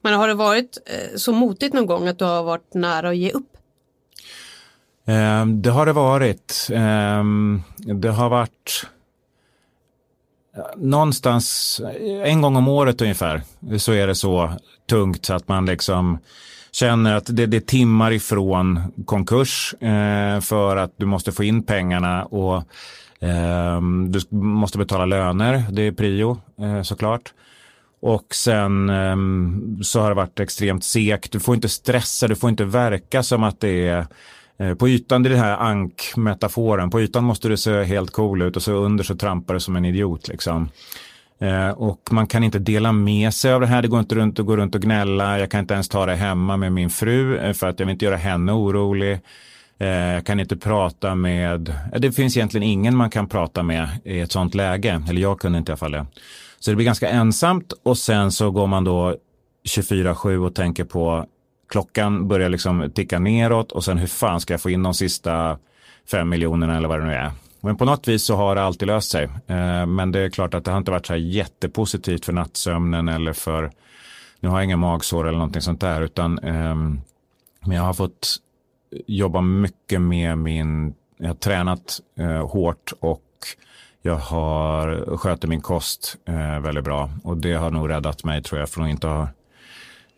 Men 0.01 0.13
har 0.13 0.27
det 0.27 0.33
varit 0.33 0.77
eh, 0.85 1.17
så 1.17 1.33
motigt 1.33 1.73
någon 1.73 1.85
gång 1.85 2.07
att 2.07 2.19
du 2.19 2.25
har 2.25 2.43
varit 2.43 2.73
nära 2.73 3.09
att 3.09 3.17
ge 3.17 3.31
upp? 3.31 3.57
Ehm, 5.05 5.61
det 5.61 5.69
har 5.69 5.85
det 5.85 5.93
varit. 5.93 6.69
Ehm, 6.73 7.61
det 7.77 8.09
har 8.09 8.29
varit 8.29 8.85
eh, 10.57 10.63
någonstans 10.77 11.79
eh, 11.79 12.31
en 12.31 12.41
gång 12.41 12.55
om 12.55 12.67
året 12.67 13.01
ungefär 13.01 13.41
så 13.77 13.91
är 13.91 14.07
det 14.07 14.15
så 14.15 14.51
tungt 14.89 15.25
så 15.25 15.33
att 15.33 15.47
man 15.47 15.65
liksom 15.65 16.19
känner 16.71 17.15
att 17.15 17.25
det, 17.35 17.45
det 17.45 17.57
är 17.57 17.61
timmar 17.61 18.11
ifrån 18.11 18.81
konkurs 19.05 19.75
för 20.41 20.77
att 20.77 20.93
du 20.97 21.05
måste 21.05 21.31
få 21.31 21.43
in 21.43 21.63
pengarna 21.63 22.25
och 22.25 22.63
ehm, 23.19 24.11
du 24.11 24.19
måste 24.35 24.77
betala 24.77 25.05
löner. 25.05 25.63
Det 25.71 25.81
är 25.81 25.91
prio 25.91 26.41
såklart. 26.83 27.33
Och 28.01 28.35
sen 28.35 28.89
ehm, 28.89 29.79
så 29.83 30.01
har 30.01 30.09
det 30.09 30.15
varit 30.15 30.39
extremt 30.39 30.83
segt. 30.83 31.31
Du 31.31 31.39
får 31.39 31.55
inte 31.55 31.69
stressa, 31.69 32.27
du 32.27 32.35
får 32.35 32.49
inte 32.49 32.65
verka 32.65 33.23
som 33.23 33.43
att 33.43 33.59
det 33.59 33.87
är 33.87 34.05
eh, 34.57 34.73
på 34.73 34.89
ytan, 34.89 35.23
det 35.23 35.29
är 35.29 35.31
den 35.31 35.39
här 35.39 35.57
ankmetaforen. 35.57 36.89
På 36.89 37.01
ytan 37.01 37.23
måste 37.23 37.47
du 37.49 37.57
se 37.57 37.83
helt 37.83 38.11
cool 38.11 38.41
ut 38.41 38.55
och 38.55 38.61
så 38.61 38.71
under 38.71 39.03
så 39.03 39.15
trampar 39.15 39.53
du 39.53 39.59
som 39.59 39.75
en 39.75 39.85
idiot. 39.85 40.27
Liksom. 40.27 40.69
Eh, 41.39 41.69
och 41.69 42.09
man 42.11 42.27
kan 42.27 42.43
inte 42.43 42.59
dela 42.59 42.91
med 42.91 43.33
sig 43.33 43.53
av 43.53 43.61
det 43.61 43.67
här. 43.67 43.81
Det 43.81 43.87
går 43.87 43.99
inte 43.99 44.15
runt 44.15 44.39
och 44.39 44.45
gå 44.45 44.57
runt 44.57 44.75
och 44.75 44.81
gnälla. 44.81 45.39
Jag 45.39 45.51
kan 45.51 45.59
inte 45.59 45.73
ens 45.73 45.89
ta 45.89 46.05
det 46.05 46.15
hemma 46.15 46.57
med 46.57 46.71
min 46.71 46.89
fru 46.89 47.37
eh, 47.37 47.53
för 47.53 47.67
att 47.67 47.79
jag 47.79 47.85
vill 47.85 47.93
inte 47.93 48.05
göra 48.05 48.17
henne 48.17 48.51
orolig. 48.51 49.19
Jag 49.81 50.25
kan 50.25 50.39
inte 50.39 50.57
prata 50.57 51.15
med, 51.15 51.73
det 51.97 52.11
finns 52.11 52.37
egentligen 52.37 52.63
ingen 52.67 52.95
man 52.95 53.09
kan 53.09 53.27
prata 53.27 53.63
med 53.63 53.89
i 54.03 54.19
ett 54.19 54.31
sånt 54.31 54.55
läge. 54.55 55.03
Eller 55.09 55.21
jag 55.21 55.39
kunde 55.39 55.57
inte 55.57 55.71
i 55.71 55.73
alla 55.73 55.77
fall 55.77 55.91
det. 55.91 56.05
Så 56.59 56.71
det 56.71 56.75
blir 56.75 56.85
ganska 56.85 57.09
ensamt 57.09 57.73
och 57.83 57.97
sen 57.97 58.31
så 58.31 58.51
går 58.51 58.67
man 58.67 58.83
då 58.83 59.15
24-7 59.63 60.45
och 60.45 60.55
tänker 60.55 60.83
på 60.83 61.25
klockan 61.69 62.27
börjar 62.27 62.49
liksom 62.49 62.91
ticka 62.95 63.19
neråt 63.19 63.71
och 63.71 63.83
sen 63.83 63.97
hur 63.97 64.07
fan 64.07 64.39
ska 64.39 64.53
jag 64.53 64.61
få 64.61 64.69
in 64.69 64.83
de 64.83 64.93
sista 64.93 65.57
fem 66.11 66.29
miljonerna 66.29 66.77
eller 66.77 66.87
vad 66.87 66.99
det 66.99 67.05
nu 67.05 67.13
är. 67.13 67.31
Men 67.61 67.75
på 67.75 67.85
något 67.85 68.07
vis 68.07 68.23
så 68.23 68.35
har 68.35 68.55
det 68.55 68.63
alltid 68.63 68.87
löst 68.87 69.11
sig. 69.11 69.23
Eh, 69.23 69.85
men 69.85 70.11
det 70.11 70.19
är 70.19 70.29
klart 70.29 70.53
att 70.53 70.65
det 70.65 70.71
har 70.71 70.77
inte 70.77 70.91
varit 70.91 71.05
så 71.05 71.13
här 71.13 71.19
jättepositivt 71.19 72.25
för 72.25 72.33
nattsömnen 72.33 73.07
eller 73.07 73.33
för, 73.33 73.71
nu 74.39 74.49
har 74.49 74.57
jag 74.57 74.65
inga 74.65 74.77
magsår 74.77 75.27
eller 75.27 75.37
någonting 75.37 75.61
sånt 75.61 75.81
där, 75.81 76.01
utan 76.01 76.39
ehm, 76.39 77.01
men 77.65 77.77
jag 77.77 77.83
har 77.83 77.93
fått 77.93 78.35
jobba 79.07 79.41
mycket 79.41 80.01
med 80.01 80.37
min, 80.37 80.93
jag 81.17 81.27
har 81.27 81.35
tränat 81.35 81.99
eh, 82.19 82.47
hårt 82.47 82.93
och 82.99 83.21
jag 84.01 84.15
har 84.15 85.17
sköter 85.17 85.47
min 85.47 85.61
kost 85.61 86.17
eh, 86.25 86.59
väldigt 86.59 86.83
bra 86.83 87.09
och 87.23 87.37
det 87.37 87.53
har 87.53 87.71
nog 87.71 87.89
räddat 87.89 88.23
mig 88.23 88.43
tror 88.43 88.59
jag 88.59 88.69
från 88.69 88.85
att 88.85 88.89
inte 88.89 89.07
ha 89.07 89.27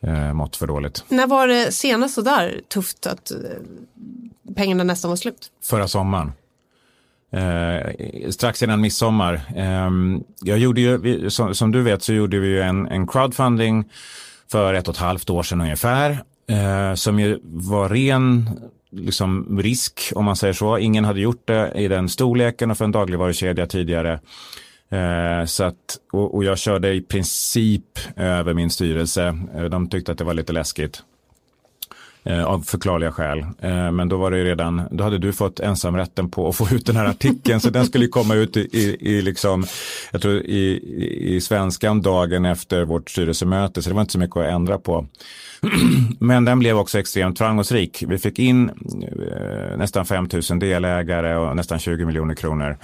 eh, 0.02 0.34
mått 0.34 0.56
för 0.56 0.68
dåligt. 0.68 1.06
När 1.08 1.28
var 1.28 1.48
det 1.48 1.72
senast 1.72 2.16
så 2.16 2.22
där 2.22 2.62
tufft 2.74 3.08
att 3.08 3.32
eh, 3.32 3.38
pengarna 4.56 4.84
nästan 4.84 5.10
var 5.10 5.16
slut? 5.16 5.52
Förra 5.64 5.88
sommaren. 5.88 6.32
Eh, 7.34 8.30
strax 8.30 8.64
innan 8.64 8.82
midsommar. 8.82 9.42
Eh, 9.56 9.90
jag 10.42 10.58
gjorde 10.58 10.82
ju, 10.82 11.30
som, 11.30 11.56
som, 11.56 11.72
du 11.72 11.82
vet 11.82 12.04
så 12.04 12.14
gjorde 12.14 12.40
vi 12.40 12.48
ju 12.48 12.62
en, 12.62 12.88
en 12.88 13.08
crowdfunding 13.08 13.90
för 14.52 14.74
ett 14.74 14.88
och 14.88 14.94
ett 14.94 15.02
halvt 15.02 15.30
år 15.30 15.44
sedan 15.44 15.62
ungefär. 15.62 16.24
Eh, 16.50 16.94
som 16.94 17.20
ju 17.20 17.40
var 17.44 17.90
ren 17.90 18.50
liksom, 18.92 19.60
risk 19.62 20.12
om 20.16 20.26
man 20.26 20.36
säger 20.36 20.54
så. 20.54 20.78
Ingen 20.78 21.06
hade 21.06 21.20
gjort 21.22 21.48
det 21.48 21.72
i 21.76 21.88
den 21.88 22.10
storleken 22.10 22.72
och 22.72 22.78
för 22.78 22.86
en 22.86 22.92
dagligvarukedja 22.92 23.68
tidigare. 23.68 24.20
Eh, 24.90 25.46
så 25.46 25.64
att, 25.64 25.98
och, 26.12 26.36
och, 26.36 26.44
jag 26.44 26.58
körde 26.58 26.94
i 26.94 27.02
princip 27.02 28.00
över 28.16 28.54
min 28.54 28.70
styrelse. 28.70 29.38
Eh, 29.56 29.64
de 29.64 29.90
tyckte 29.90 30.12
att 30.12 30.18
det 30.18 30.24
var 30.24 30.34
lite 30.34 30.54
läskigt. 30.54 31.04
Eh, 32.24 32.44
av 32.44 32.60
förklarliga 32.60 33.12
skäl. 33.12 33.40
Eh, 33.40 33.92
men 33.92 34.10
då 34.10 34.18
var 34.18 34.32
det 34.32 34.44
redan, 34.44 34.82
då 34.92 35.04
hade 35.04 35.18
du 35.18 35.34
fått 35.34 35.60
ensamrätten 35.60 36.30
på 36.32 36.50
att 36.50 36.56
få 36.56 36.68
ut 36.76 36.86
den 36.86 36.96
här 36.96 37.06
artikeln. 37.06 37.60
så 37.60 37.70
den 37.70 37.86
skulle 37.86 38.08
komma 38.08 38.36
ut 38.36 38.58
i, 38.58 38.60
i, 38.60 38.98
i 39.00 39.22
liksom, 39.22 39.66
jag 40.12 40.22
tror 40.22 40.34
i, 40.34 40.80
i 41.36 41.42
svenskan 41.42 42.02
dagen 42.02 42.46
efter 42.46 42.86
vårt 42.86 43.10
styrelsemöte. 43.10 43.82
Så 43.82 43.90
det 43.90 43.94
var 43.96 44.02
inte 44.02 44.14
så 44.14 44.20
mycket 44.20 44.38
att 44.38 44.46
ändra 44.46 44.78
på. 44.78 45.08
Men 46.20 46.46
den 46.46 46.60
blev 46.60 46.78
också 46.78 47.00
extremt 47.00 47.38
framgångsrik. 47.38 48.04
Vi 48.08 48.18
fick 48.18 48.40
in 48.40 48.70
eh, 48.70 49.78
nästan 49.78 50.06
5 50.06 50.30
000 50.50 50.60
delägare 50.60 51.36
och 51.36 51.56
nästan 51.56 51.80
20 51.80 52.06
miljoner 52.06 52.36
kronor. 52.36 52.78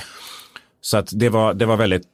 Så 0.81 0.97
att 0.97 1.09
det 1.11 1.29
var, 1.29 1.53
det 1.53 1.65
var 1.65 1.77
väldigt 1.77 2.07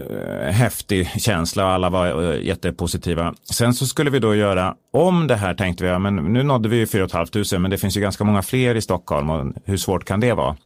Eh, 0.00 0.52
häftig 0.52 1.20
känsla 1.20 1.64
och 1.64 1.70
alla 1.70 1.90
var 1.90 2.32
eh, 2.32 2.46
jättepositiva. 2.46 3.34
Sen 3.52 3.74
så 3.74 3.86
skulle 3.86 4.10
vi 4.10 4.18
då 4.18 4.34
göra 4.34 4.74
om 4.92 5.26
det 5.26 5.36
här 5.36 5.54
tänkte 5.54 5.84
vi, 5.84 5.90
ja, 5.90 5.98
men 5.98 6.16
nu 6.16 6.42
nådde 6.42 6.68
vi 6.68 6.76
ju 6.76 6.86
4 6.86 7.08
500 7.08 7.58
men 7.58 7.70
det 7.70 7.78
finns 7.78 7.96
ju 7.96 8.00
ganska 8.00 8.24
många 8.24 8.42
fler 8.42 8.74
i 8.74 8.82
Stockholm 8.82 9.30
och 9.30 9.52
hur 9.64 9.76
svårt 9.76 10.04
kan 10.04 10.20
det 10.20 10.32
vara? 10.32 10.56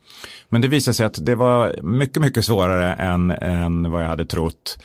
Men 0.49 0.61
det 0.61 0.68
visade 0.68 0.95
sig 0.95 1.06
att 1.06 1.26
det 1.26 1.35
var 1.35 1.76
mycket, 1.83 2.23
mycket 2.23 2.45
svårare 2.45 2.95
än, 2.95 3.30
än 3.30 3.90
vad 3.90 4.02
jag 4.02 4.09
hade 4.09 4.26
trott. 4.26 4.78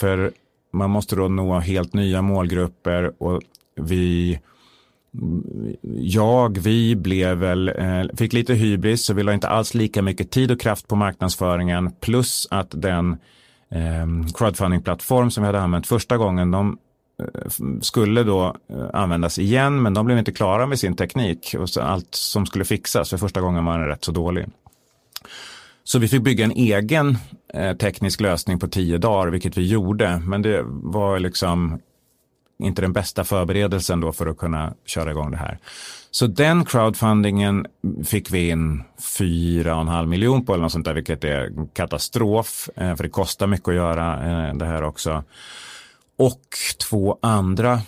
För 0.00 0.32
man 0.72 0.90
måste 0.90 1.16
då 1.16 1.28
nå 1.28 1.58
helt 1.58 1.94
nya 1.94 2.22
målgrupper 2.22 3.22
och 3.22 3.40
vi 3.76 4.38
jag, 5.92 6.58
vi 6.58 6.96
blev 6.96 7.38
väl, 7.38 7.68
eh, 7.68 8.02
fick 8.16 8.32
lite 8.32 8.54
hybris 8.54 9.04
så 9.04 9.14
vi 9.14 9.22
la 9.22 9.32
inte 9.32 9.48
alls 9.48 9.74
lika 9.74 10.02
mycket 10.02 10.30
tid 10.30 10.50
och 10.50 10.60
kraft 10.60 10.88
på 10.88 10.96
marknadsföringen 10.96 11.92
plus 12.00 12.48
att 12.50 12.82
den 12.82 13.16
Ehm, 13.70 14.26
crowdfunding-plattform 14.28 15.30
som 15.30 15.42
vi 15.42 15.46
hade 15.46 15.60
använt 15.60 15.86
första 15.86 16.16
gången, 16.16 16.50
de 16.50 16.78
eh, 17.22 17.50
skulle 17.80 18.22
då 18.22 18.56
eh, 18.70 18.86
användas 18.92 19.38
igen 19.38 19.82
men 19.82 19.94
de 19.94 20.06
blev 20.06 20.18
inte 20.18 20.32
klara 20.32 20.66
med 20.66 20.78
sin 20.78 20.96
teknik 20.96 21.54
och 21.58 21.82
allt 21.82 22.14
som 22.14 22.46
skulle 22.46 22.64
fixas 22.64 23.10
för 23.10 23.16
första 23.16 23.40
gången 23.40 23.64
var 23.64 23.78
den 23.78 23.88
rätt 23.88 24.04
så 24.04 24.12
dålig. 24.12 24.46
Så 25.84 25.98
vi 25.98 26.08
fick 26.08 26.22
bygga 26.22 26.44
en 26.44 26.50
egen 26.50 27.18
eh, 27.54 27.76
teknisk 27.76 28.20
lösning 28.20 28.58
på 28.58 28.68
tio 28.68 28.98
dagar, 28.98 29.28
vilket 29.28 29.56
vi 29.56 29.66
gjorde. 29.66 30.22
Men 30.24 30.42
det 30.42 30.62
var 30.66 31.18
liksom 31.18 31.78
inte 32.58 32.82
den 32.82 32.92
bästa 32.92 33.24
förberedelsen 33.24 34.00
då 34.00 34.12
för 34.12 34.26
att 34.26 34.38
kunna 34.38 34.74
köra 34.86 35.10
igång 35.10 35.30
det 35.30 35.36
här. 35.36 35.58
Så 36.10 36.26
den 36.26 36.64
crowdfundingen 36.64 37.66
fick 38.04 38.30
vi 38.30 38.48
in 38.48 38.84
4,5 39.18 40.06
miljoner 40.06 40.44
på 40.44 40.52
eller 40.52 40.62
något 40.62 40.72
sånt 40.72 40.84
där, 40.84 40.94
vilket 40.94 41.24
är 41.24 41.52
katastrof, 41.74 42.68
eh, 42.76 42.96
för 42.96 43.04
det 43.04 43.10
kostar 43.10 43.46
mycket 43.46 43.68
att 43.68 43.74
göra 43.74 44.46
eh, 44.48 44.54
det 44.54 44.66
här 44.66 44.82
också. 44.82 45.24
Och 46.18 46.42
två 46.88 47.18
andra 47.22 47.80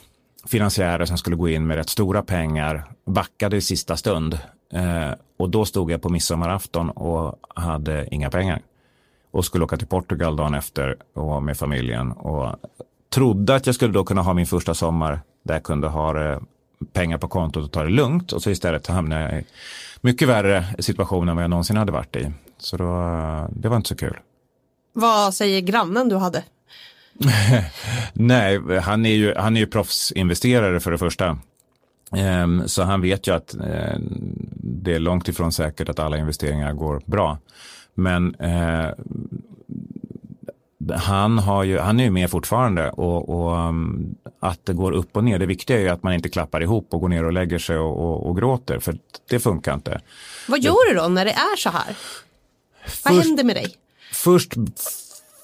finansiärer 0.46 1.04
som 1.04 1.18
skulle 1.18 1.36
gå 1.36 1.48
in 1.48 1.66
med 1.66 1.76
rätt 1.76 1.88
stora 1.88 2.22
pengar 2.22 2.84
backade 3.06 3.56
i 3.56 3.60
sista 3.60 3.96
stund. 3.96 4.38
Eh, 4.72 5.10
och 5.38 5.50
då 5.50 5.64
stod 5.64 5.90
jag 5.90 6.02
på 6.02 6.08
midsommarafton 6.08 6.90
och 6.90 7.40
hade 7.54 8.14
inga 8.14 8.30
pengar. 8.30 8.60
Och 9.30 9.44
skulle 9.44 9.64
åka 9.64 9.76
till 9.76 9.86
Portugal 9.86 10.36
dagen 10.36 10.54
efter 10.54 10.96
och 11.14 11.42
med 11.42 11.56
familjen. 11.56 12.12
Och 12.12 12.56
trodde 13.10 13.54
att 13.54 13.66
jag 13.66 13.74
skulle 13.74 13.92
då 13.92 14.04
kunna 14.04 14.22
ha 14.22 14.34
min 14.34 14.46
första 14.46 14.74
sommar 14.74 15.20
där 15.42 15.54
jag 15.54 15.62
kunde 15.62 15.88
ha 15.88 16.30
eh, 16.30 16.38
pengar 16.92 17.18
på 17.18 17.28
kontot 17.28 17.64
och 17.64 17.72
ta 17.72 17.82
det 17.82 17.90
lugnt. 17.90 18.32
Och 18.32 18.42
så 18.42 18.50
istället 18.50 18.86
hamnade 18.86 19.22
jag 19.22 19.40
i 19.40 19.44
mycket 20.00 20.28
värre 20.28 20.64
situation 20.78 21.28
än 21.28 21.36
vad 21.36 21.42
jag 21.42 21.50
någonsin 21.50 21.76
hade 21.76 21.92
varit 21.92 22.16
i. 22.16 22.32
Så 22.58 22.76
då, 22.76 22.86
det 23.50 23.68
var 23.68 23.76
inte 23.76 23.88
så 23.88 23.96
kul. 23.96 24.18
Vad 24.92 25.34
säger 25.34 25.60
grannen 25.60 26.08
du 26.08 26.16
hade? 26.16 26.44
Nej, 28.12 28.80
han 28.80 29.06
är 29.06 29.14
ju, 29.14 29.34
han 29.34 29.56
är 29.56 29.60
ju 29.60 29.66
proffsinvesterare 29.66 30.80
för 30.80 30.90
det 30.90 30.98
första. 30.98 31.38
Ehm, 32.12 32.68
så 32.68 32.82
han 32.82 33.00
vet 33.00 33.26
ju 33.26 33.34
att 33.34 33.54
eh, 33.54 33.98
det 34.54 34.94
är 34.94 34.98
långt 34.98 35.28
ifrån 35.28 35.52
säkert 35.52 35.88
att 35.88 35.98
alla 35.98 36.18
investeringar 36.18 36.72
går 36.72 37.02
bra. 37.06 37.38
Men 37.94 38.34
eh, 38.34 38.90
han, 40.88 41.38
har 41.38 41.64
ju, 41.64 41.78
han 41.78 42.00
är 42.00 42.04
ju 42.04 42.10
med 42.10 42.30
fortfarande 42.30 42.90
och, 42.90 43.28
och, 43.28 43.68
um, 43.68 44.14
att 44.40 44.66
det 44.66 44.72
går 44.72 44.92
upp 44.92 45.16
och 45.16 45.24
ner. 45.24 45.38
Det 45.38 45.46
viktiga 45.46 45.76
är 45.76 45.80
ju 45.80 45.88
att 45.88 46.02
man 46.02 46.12
inte 46.12 46.28
klappar 46.28 46.62
ihop 46.62 46.94
och 46.94 47.00
går 47.00 47.08
ner 47.08 47.24
och 47.24 47.32
lägger 47.32 47.58
sig 47.58 47.78
och, 47.78 47.98
och, 47.98 48.26
och 48.26 48.36
gråter 48.36 48.78
för 48.78 48.98
det 49.30 49.40
funkar 49.40 49.74
inte. 49.74 50.00
Vad 50.48 50.60
gör 50.60 50.88
du 50.88 51.00
då 51.00 51.08
när 51.08 51.24
det 51.24 51.30
är 51.32 51.56
så 51.56 51.70
här? 51.70 51.96
Först, 52.84 53.04
Vad 53.04 53.14
händer 53.14 53.44
med 53.44 53.56
dig? 53.56 53.74
Först 54.12 54.52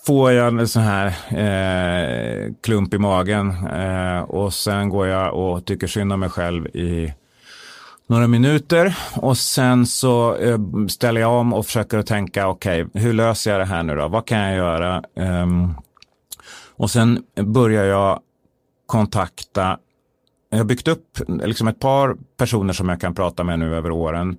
får 0.07 0.33
jag 0.33 0.61
en 0.61 0.69
sån 0.69 0.83
här 0.83 1.07
eh, 1.31 2.53
klump 2.63 2.95
i 2.95 2.99
magen 2.99 3.51
eh, 3.67 4.19
och 4.19 4.55
sen 4.55 4.89
går 4.89 5.07
jag 5.07 5.35
och 5.35 5.65
tycker 5.65 5.87
synd 5.87 6.13
om 6.13 6.21
mig 6.21 6.31
själv 6.31 6.67
i 6.67 7.13
några 8.07 8.27
minuter 8.27 8.97
och 9.15 9.39
sen 9.39 9.87
så 9.87 10.37
eh, 10.37 10.59
ställer 10.89 11.21
jag 11.21 11.33
om 11.33 11.53
och 11.53 11.67
försöker 11.67 11.99
att 11.99 12.07
tänka 12.07 12.49
okej, 12.49 12.85
okay, 12.85 13.03
hur 13.03 13.13
löser 13.13 13.51
jag 13.51 13.61
det 13.61 13.65
här 13.65 13.83
nu 13.83 13.95
då? 13.95 14.09
Vad 14.09 14.27
kan 14.27 14.39
jag 14.39 14.57
göra? 14.57 15.03
Um, 15.15 15.75
och 16.77 16.91
sen 16.91 17.23
börjar 17.35 17.85
jag 17.85 18.21
kontakta, 18.87 19.79
jag 20.51 20.59
har 20.59 20.65
byggt 20.65 20.89
upp 20.89 21.19
liksom 21.29 21.69
ett 21.69 21.81
par 21.81 22.17
personer 22.37 22.73
som 22.73 22.89
jag 22.89 23.01
kan 23.01 23.15
prata 23.15 23.45
med 23.45 23.59
nu 23.59 23.77
över 23.77 23.91
åren 23.91 24.39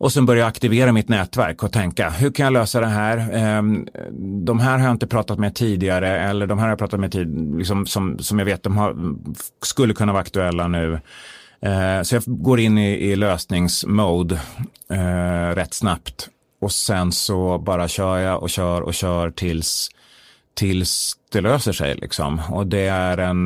och 0.00 0.12
sen 0.12 0.26
börjar 0.26 0.40
jag 0.40 0.48
aktivera 0.48 0.92
mitt 0.92 1.08
nätverk 1.08 1.62
och 1.62 1.72
tänka, 1.72 2.10
hur 2.10 2.30
kan 2.30 2.44
jag 2.44 2.52
lösa 2.52 2.80
det 2.80 2.86
här? 2.86 3.30
Ehm, 3.32 3.86
de 4.44 4.60
här 4.60 4.78
har 4.78 4.84
jag 4.84 4.94
inte 4.94 5.06
pratat 5.06 5.38
med 5.38 5.54
tidigare 5.54 6.20
eller 6.20 6.46
de 6.46 6.58
här 6.58 6.66
har 6.66 6.70
jag 6.70 6.78
pratat 6.78 7.00
med 7.00 7.12
tid, 7.12 7.56
liksom, 7.56 7.86
som, 7.86 8.18
som 8.18 8.38
jag 8.38 8.46
vet 8.46 8.62
de 8.62 8.76
har, 8.76 8.96
skulle 9.62 9.94
kunna 9.94 10.12
vara 10.12 10.20
aktuella 10.20 10.68
nu. 10.68 11.00
Eh, 11.62 12.02
så 12.02 12.14
jag 12.14 12.22
går 12.26 12.60
in 12.60 12.78
i, 12.78 13.10
i 13.10 13.16
lösningsmode 13.16 14.40
eh, 14.90 15.54
rätt 15.54 15.74
snabbt. 15.74 16.28
Och 16.60 16.72
sen 16.72 17.12
så 17.12 17.58
bara 17.58 17.88
kör 17.88 18.18
jag 18.18 18.42
och 18.42 18.50
kör 18.50 18.80
och 18.80 18.94
kör 18.94 19.30
tills, 19.30 19.88
tills 20.54 21.12
det 21.32 21.40
löser 21.40 21.72
sig. 21.72 21.94
Liksom. 21.94 22.40
Och 22.50 22.66
det 22.66 22.86
är 22.86 23.18
en 23.18 23.44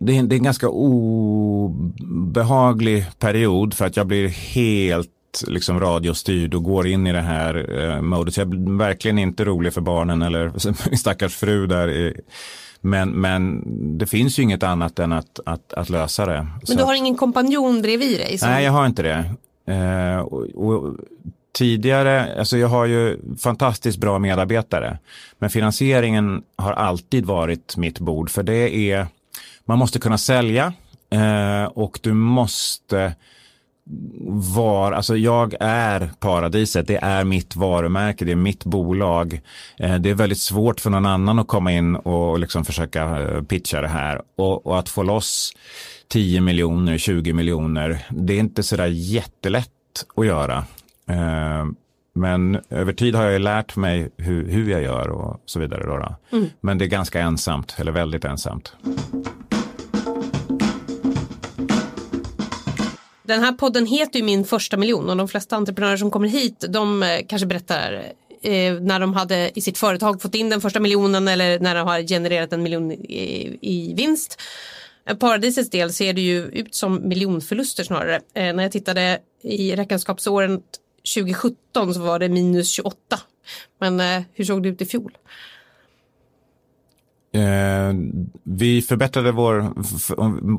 det 0.00 0.18
är, 0.18 0.22
det 0.22 0.34
är 0.34 0.38
en 0.38 0.42
ganska 0.42 0.68
obehaglig 0.68 1.98
period 3.18 3.74
för 3.74 3.86
att 3.86 3.96
jag 3.96 4.06
blir 4.06 4.28
helt 4.28 5.10
liksom 5.46 5.80
radiostyrd 5.80 6.54
och 6.54 6.64
går 6.64 6.86
in 6.86 7.06
i 7.06 7.12
det 7.12 7.20
här 7.20 7.80
eh, 7.80 8.00
modet. 8.02 8.34
Så 8.34 8.40
jag 8.40 8.48
blir 8.48 8.78
verkligen 8.78 9.18
inte 9.18 9.44
rolig 9.44 9.72
för 9.72 9.80
barnen 9.80 10.22
eller 10.22 10.52
min 10.88 10.98
stackars 10.98 11.36
fru 11.36 11.66
där. 11.66 12.14
Men, 12.80 13.10
men 13.10 13.62
det 13.98 14.06
finns 14.06 14.38
ju 14.38 14.42
inget 14.42 14.62
annat 14.62 14.98
än 14.98 15.12
att, 15.12 15.40
att, 15.46 15.72
att 15.72 15.90
lösa 15.90 16.26
det. 16.26 16.46
Men 16.58 16.66
Så 16.66 16.74
du 16.74 16.82
har 16.82 16.94
ingen 16.94 17.16
kompanjon 17.16 17.82
bredvid 17.82 18.18
dig? 18.18 18.38
Som... 18.38 18.48
Nej, 18.48 18.64
jag 18.64 18.72
har 18.72 18.86
inte 18.86 19.02
det. 19.02 19.24
Eh, 19.74 20.18
och, 20.18 20.42
och, 20.42 20.96
tidigare, 21.52 22.38
alltså 22.38 22.58
jag 22.58 22.68
har 22.68 22.86
ju 22.86 23.18
fantastiskt 23.38 23.98
bra 23.98 24.18
medarbetare. 24.18 24.98
Men 25.38 25.50
finansieringen 25.50 26.42
har 26.56 26.72
alltid 26.72 27.24
varit 27.26 27.76
mitt 27.76 27.98
bord. 27.98 28.30
För 28.30 28.42
det 28.42 28.76
är 28.76 29.06
man 29.64 29.78
måste 29.78 29.98
kunna 29.98 30.18
sälja 30.18 30.72
eh, 31.10 31.64
och 31.64 31.98
du 32.02 32.12
måste 32.12 33.14
vara, 34.54 34.96
alltså 34.96 35.16
jag 35.16 35.54
är 35.60 36.10
paradiset, 36.20 36.86
det 36.86 36.96
är 36.96 37.24
mitt 37.24 37.56
varumärke, 37.56 38.24
det 38.24 38.32
är 38.32 38.36
mitt 38.36 38.64
bolag. 38.64 39.40
Eh, 39.78 39.94
det 39.94 40.10
är 40.10 40.14
väldigt 40.14 40.38
svårt 40.38 40.80
för 40.80 40.90
någon 40.90 41.06
annan 41.06 41.38
att 41.38 41.48
komma 41.48 41.72
in 41.72 41.96
och 41.96 42.38
liksom 42.38 42.64
försöka 42.64 43.22
eh, 43.22 43.42
pitcha 43.42 43.80
det 43.80 43.88
här 43.88 44.22
och, 44.36 44.66
och 44.66 44.78
att 44.78 44.88
få 44.88 45.02
loss 45.02 45.52
10 46.08 46.40
miljoner, 46.40 46.98
20 46.98 47.32
miljoner, 47.32 48.06
det 48.10 48.34
är 48.34 48.38
inte 48.38 48.62
sådär 48.62 48.86
jättelätt 48.86 49.68
att 50.16 50.26
göra. 50.26 50.64
Eh, 51.10 51.66
men 52.14 52.60
över 52.70 52.92
tid 52.92 53.14
har 53.14 53.24
jag 53.24 53.40
lärt 53.40 53.76
mig 53.76 54.10
hur, 54.16 54.48
hur 54.48 54.70
jag 54.70 54.82
gör 54.82 55.08
och 55.08 55.42
så 55.46 55.60
vidare. 55.60 55.86
Då, 55.86 55.96
då. 55.96 56.36
Mm. 56.36 56.48
Men 56.60 56.78
det 56.78 56.84
är 56.84 56.86
ganska 56.86 57.20
ensamt, 57.20 57.76
eller 57.78 57.92
väldigt 57.92 58.24
ensamt. 58.24 58.72
Den 63.28 63.40
här 63.40 63.52
podden 63.52 63.86
heter 63.86 64.18
ju 64.18 64.24
Min 64.24 64.44
första 64.44 64.76
miljon 64.76 65.10
och 65.10 65.16
de 65.16 65.28
flesta 65.28 65.56
entreprenörer 65.56 65.96
som 65.96 66.10
kommer 66.10 66.28
hit 66.28 66.64
de 66.68 67.02
eh, 67.02 67.20
kanske 67.28 67.46
berättar 67.46 67.92
eh, 68.42 68.74
när 68.74 69.00
de 69.00 69.14
hade 69.14 69.50
i 69.54 69.60
sitt 69.60 69.78
företag 69.78 70.22
fått 70.22 70.34
in 70.34 70.50
den 70.50 70.60
första 70.60 70.80
miljonen 70.80 71.28
eller 71.28 71.60
när 71.60 71.74
de 71.74 71.88
har 71.88 72.08
genererat 72.08 72.52
en 72.52 72.62
miljon 72.62 72.92
i, 72.92 73.58
i 73.60 73.94
vinst. 73.94 74.40
Eh, 75.06 75.16
paradisets 75.16 75.70
del 75.70 75.92
ser 75.92 76.12
det 76.12 76.20
ju 76.20 76.44
ut 76.44 76.74
som 76.74 77.08
miljonförluster 77.08 77.84
snarare. 77.84 78.20
Eh, 78.34 78.54
när 78.54 78.62
jag 78.62 78.72
tittade 78.72 79.18
i 79.42 79.76
räkenskapsåret 79.76 80.62
2017 81.14 81.94
så 81.94 82.00
var 82.00 82.18
det 82.18 82.28
minus 82.28 82.70
28. 82.70 82.96
Men 83.80 84.00
eh, 84.00 84.22
hur 84.34 84.44
såg 84.44 84.62
det 84.62 84.68
ut 84.68 84.82
i 84.82 84.86
fjol? 84.86 85.12
Eh, 87.32 87.94
vi 88.42 88.82
förbättrade 88.82 89.32
vår, 89.32 89.72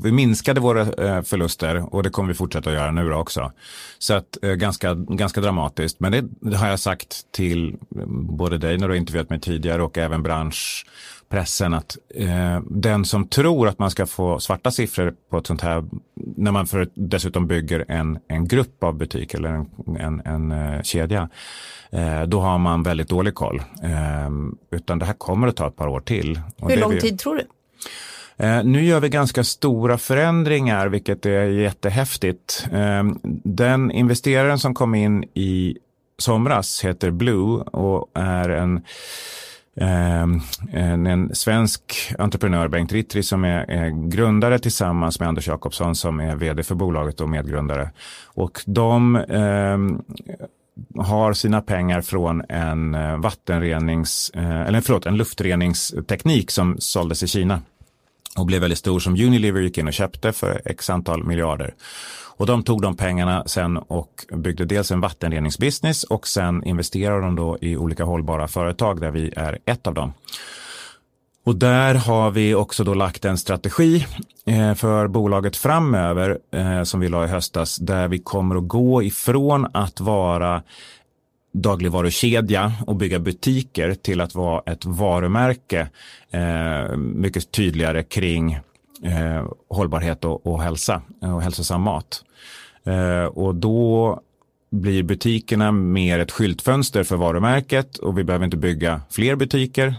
vi 0.04 0.12
minskade 0.12 0.60
våra 0.60 0.82
eh, 0.82 1.22
förluster 1.22 1.96
och 1.96 2.04
det 2.04 2.10
kommer 2.10 2.28
vi 2.28 2.34
fortsätta 2.34 2.70
att 2.70 2.76
göra 2.76 2.92
nu 2.92 3.14
också. 3.14 3.52
Så 4.00 4.14
att 4.14 4.44
eh, 4.44 4.52
ganska, 4.52 4.94
ganska 4.94 5.42
dramatiskt. 5.42 6.00
Men 6.00 6.12
det, 6.12 6.26
det, 6.40 6.58
har 6.58 6.68
jag 6.68 6.80
sagt 6.80 7.32
till 7.32 7.78
eh, 7.96 8.06
både 8.08 8.58
dig 8.58 8.78
när 8.78 8.88
du 8.88 8.94
har 8.94 8.98
intervjuat 8.98 9.30
mig 9.30 9.40
tidigare 9.40 9.84
och 9.84 9.98
även 9.98 10.24
branschpressen 10.24 11.74
att 11.74 11.98
eh, 12.16 12.60
den 12.70 13.06
som 13.06 13.28
tror 13.28 13.68
att 13.68 13.80
man 13.80 13.92
ska 13.92 14.06
få 14.06 14.40
svarta 14.40 14.72
siffror 14.72 15.14
på 15.30 15.38
ett 15.38 15.48
sånt 15.48 15.62
här, 15.62 15.84
när 16.16 16.52
man 16.52 16.68
för, 16.68 16.90
dessutom 16.94 17.48
bygger 17.48 17.86
en, 17.88 18.20
en 18.28 18.48
grupp 18.48 18.84
av 18.84 18.98
butiker 18.98 19.38
eller 19.38 19.50
en, 19.50 19.68
en, 20.00 20.22
en 20.26 20.52
eh, 20.52 20.82
kedja, 20.82 21.30
Eh, 21.92 22.22
då 22.22 22.40
har 22.40 22.58
man 22.58 22.84
väldigt 22.84 23.10
dålig 23.10 23.36
koll. 23.36 23.62
Eh, 23.84 24.30
utan 24.72 25.00
det 25.00 25.06
här 25.06 25.14
kommer 25.14 25.48
att 25.48 25.56
ta 25.56 25.68
ett 25.68 25.76
par 25.76 25.88
år 25.88 26.00
till. 26.00 26.40
Hur 26.62 26.78
lång 26.78 26.94
vi... 26.94 27.02
tid 27.02 27.20
tror 27.20 27.36
du? 27.36 27.48
Eh, 28.46 28.64
nu 28.64 28.86
gör 28.86 29.00
vi 29.00 29.10
ganska 29.10 29.44
stora 29.44 29.98
förändringar, 29.98 30.88
vilket 30.88 31.26
är 31.26 31.46
jättehäftigt. 31.46 32.68
Ehm, 32.72 33.20
den 33.44 33.92
investeraren 33.92 34.60
som 34.60 34.74
kom 34.74 34.96
in 34.96 35.24
i 35.34 35.78
somras 36.18 36.86
heter 36.86 37.12
Blue 37.12 37.62
och 37.62 38.12
är 38.14 38.50
en 38.50 38.82
Ehm, 39.82 40.40
en, 40.72 41.08
en, 41.08 41.36
svensk 41.36 42.14
entreprenör, 42.20 42.68
Bengt 42.68 42.92
Rittri, 42.92 43.24
som 43.24 43.44
är, 43.44 43.72
är, 43.72 44.10
grundare 44.10 44.60
tillsammans 44.60 45.20
med 45.20 45.30
Anders 45.30 45.48
Jakobsson 45.48 45.96
som 45.96 46.20
är 46.20 46.36
vd 46.36 46.64
för 46.64 46.76
bolaget 46.76 47.22
och 47.22 47.30
medgrundare. 47.30 47.92
Och 48.26 48.62
de 48.66 49.16
eh, 49.16 49.78
har 50.96 51.34
sina 51.34 51.62
pengar 51.62 52.02
från 52.02 52.44
en 52.50 52.96
eh, 52.96 53.18
vattenrenings, 53.18 54.32
eh, 54.36 54.62
eller 54.62 54.82
förlåt, 54.82 55.06
en 55.06 55.18
luftreningsteknik 55.18 56.52
som 56.52 56.76
såldes 56.80 57.24
i 57.24 57.28
Kina 57.28 57.62
och 58.38 58.46
blev 58.46 58.62
väldigt 58.62 58.80
stor 58.80 59.00
som 59.00 59.14
Unilever 59.14 59.62
gick 59.62 59.78
in 59.78 59.88
och 59.88 59.94
köpte 59.94 60.32
för 60.32 60.62
x 60.66 60.90
antal 60.90 61.24
miljarder. 61.24 61.74
Och 62.40 62.46
de 62.46 62.64
tog 62.64 62.82
de 62.82 62.96
pengarna 62.98 63.44
sen 63.46 63.78
och 63.78 64.26
byggde 64.34 64.66
dels 64.66 64.92
en 64.92 65.02
vattenreningsbusiness 65.02 66.04
och 66.04 66.28
sen 66.28 66.64
investerade 66.64 67.22
de 67.22 67.36
då 67.36 67.58
i 67.62 67.78
olika 67.78 68.04
hållbara 68.04 68.48
företag 68.48 69.02
där 69.02 69.12
vi 69.12 69.34
är 69.36 69.60
ett 69.66 69.88
av 69.88 69.94
dem. 69.94 70.14
Och 71.44 71.56
där 71.56 71.96
har 71.96 72.32
vi 72.32 72.56
också 72.56 72.84
då 72.84 72.94
lagt 72.94 73.26
en 73.26 73.38
strategi 73.38 74.06
eh, 74.46 74.74
för 74.74 75.08
bolaget 75.08 75.58
framöver 75.58 76.40
eh, 76.52 76.84
som 76.84 77.00
vi 77.00 77.10
la 77.10 77.26
i 77.26 77.28
höstas 77.28 77.78
där 77.78 78.08
vi 78.08 78.20
kommer 78.20 78.56
att 78.56 78.68
gå 78.68 79.04
ifrån 79.04 79.68
att 79.74 80.00
vara 80.00 80.64
dagligvarukedja 81.54 82.72
och 82.88 82.96
bygga 82.96 83.20
butiker 83.20 83.94
till 83.94 84.22
att 84.22 84.36
vara 84.36 84.62
ett 84.66 84.86
varumärke 84.86 85.90
eh, 86.32 86.98
mycket 86.98 87.52
tydligare 87.52 88.04
kring 88.04 88.60
hållbarhet 89.70 90.26
och, 90.26 90.62
hälsa 90.62 91.02
och 91.22 91.42
hälsosam 91.42 91.82
mat. 91.82 92.24
Och 93.34 93.56
då 93.56 94.20
blir 94.70 95.04
butikerna 95.04 95.72
mer 95.72 96.20
ett 96.20 96.32
skyltfönster 96.32 97.04
för 97.04 97.16
varumärket 97.16 97.98
och 97.98 98.18
vi 98.18 98.24
behöver 98.24 98.46
inte 98.46 98.58
bygga 98.58 99.02
fler 99.10 99.36
butiker. 99.36 99.96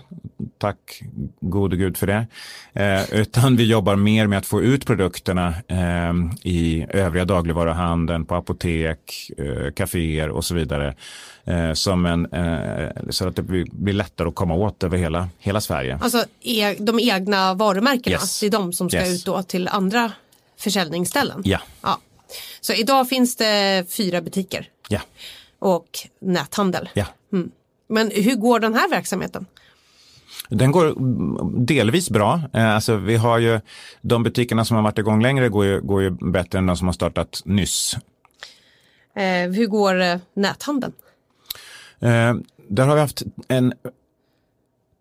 Tack 0.58 1.02
gode 1.40 1.76
gud 1.76 1.96
för 1.96 2.06
det. 2.06 2.26
Eh, 2.72 3.20
utan 3.20 3.56
vi 3.56 3.64
jobbar 3.64 3.96
mer 3.96 4.26
med 4.26 4.38
att 4.38 4.46
få 4.46 4.62
ut 4.62 4.86
produkterna 4.86 5.54
eh, 5.68 6.12
i 6.42 6.86
övriga 6.88 7.24
dagligvaruhandeln, 7.24 8.24
på 8.24 8.34
apotek, 8.34 9.30
eh, 9.38 9.72
kaféer 9.72 10.28
och 10.28 10.44
så 10.44 10.54
vidare. 10.54 10.94
Eh, 11.44 11.72
som 11.72 12.06
en, 12.06 12.26
eh, 12.32 12.88
så 13.10 13.28
att 13.28 13.36
det 13.36 13.42
blir, 13.42 13.66
blir, 13.72 13.94
lättare 13.94 14.28
att 14.28 14.34
komma 14.34 14.54
åt 14.54 14.82
över 14.82 14.98
hela, 14.98 15.28
hela 15.38 15.60
Sverige. 15.60 15.98
Alltså 16.02 16.24
e 16.42 16.76
de 16.78 17.00
egna 17.00 17.54
varumärkena, 17.54 18.14
yes. 18.14 18.40
det 18.40 18.46
är 18.46 18.50
de 18.50 18.72
som 18.72 18.88
ska 18.88 18.98
yes. 18.98 19.14
ut 19.14 19.24
då 19.24 19.42
till 19.42 19.68
andra 19.68 20.12
försäljningsställen? 20.56 21.42
Ja. 21.44 21.60
ja. 21.82 21.98
Så 22.60 22.72
idag 22.72 23.08
finns 23.08 23.36
det 23.36 23.84
fyra 23.88 24.20
butiker. 24.20 24.68
Ja. 24.88 25.00
Och 25.58 25.98
näthandel. 26.20 26.88
Ja. 26.94 27.06
Mm. 27.32 27.50
Men 27.88 28.10
hur 28.10 28.34
går 28.34 28.60
den 28.60 28.74
här 28.74 28.90
verksamheten? 28.90 29.46
Den 30.48 30.72
går 30.72 30.94
delvis 31.66 32.10
bra. 32.10 32.40
Eh, 32.52 32.74
alltså, 32.74 32.96
vi 32.96 33.16
har 33.16 33.38
ju 33.38 33.60
de 34.00 34.22
butikerna 34.22 34.64
som 34.64 34.76
har 34.76 34.84
varit 34.84 34.98
igång 34.98 35.22
längre 35.22 35.48
går 35.48 35.64
ju, 35.64 35.80
går 35.80 36.02
ju 36.02 36.10
bättre 36.10 36.58
än 36.58 36.66
de 36.66 36.76
som 36.76 36.88
har 36.88 36.92
startat 36.92 37.42
nyss. 37.44 37.96
Eh, 39.16 39.50
hur 39.50 39.66
går 39.66 40.00
eh, 40.00 40.18
näthandeln? 40.34 40.92
Eh, 42.00 42.34
där 42.68 42.86
har 42.86 42.94
vi 42.94 43.00
haft 43.00 43.22
en 43.48 43.72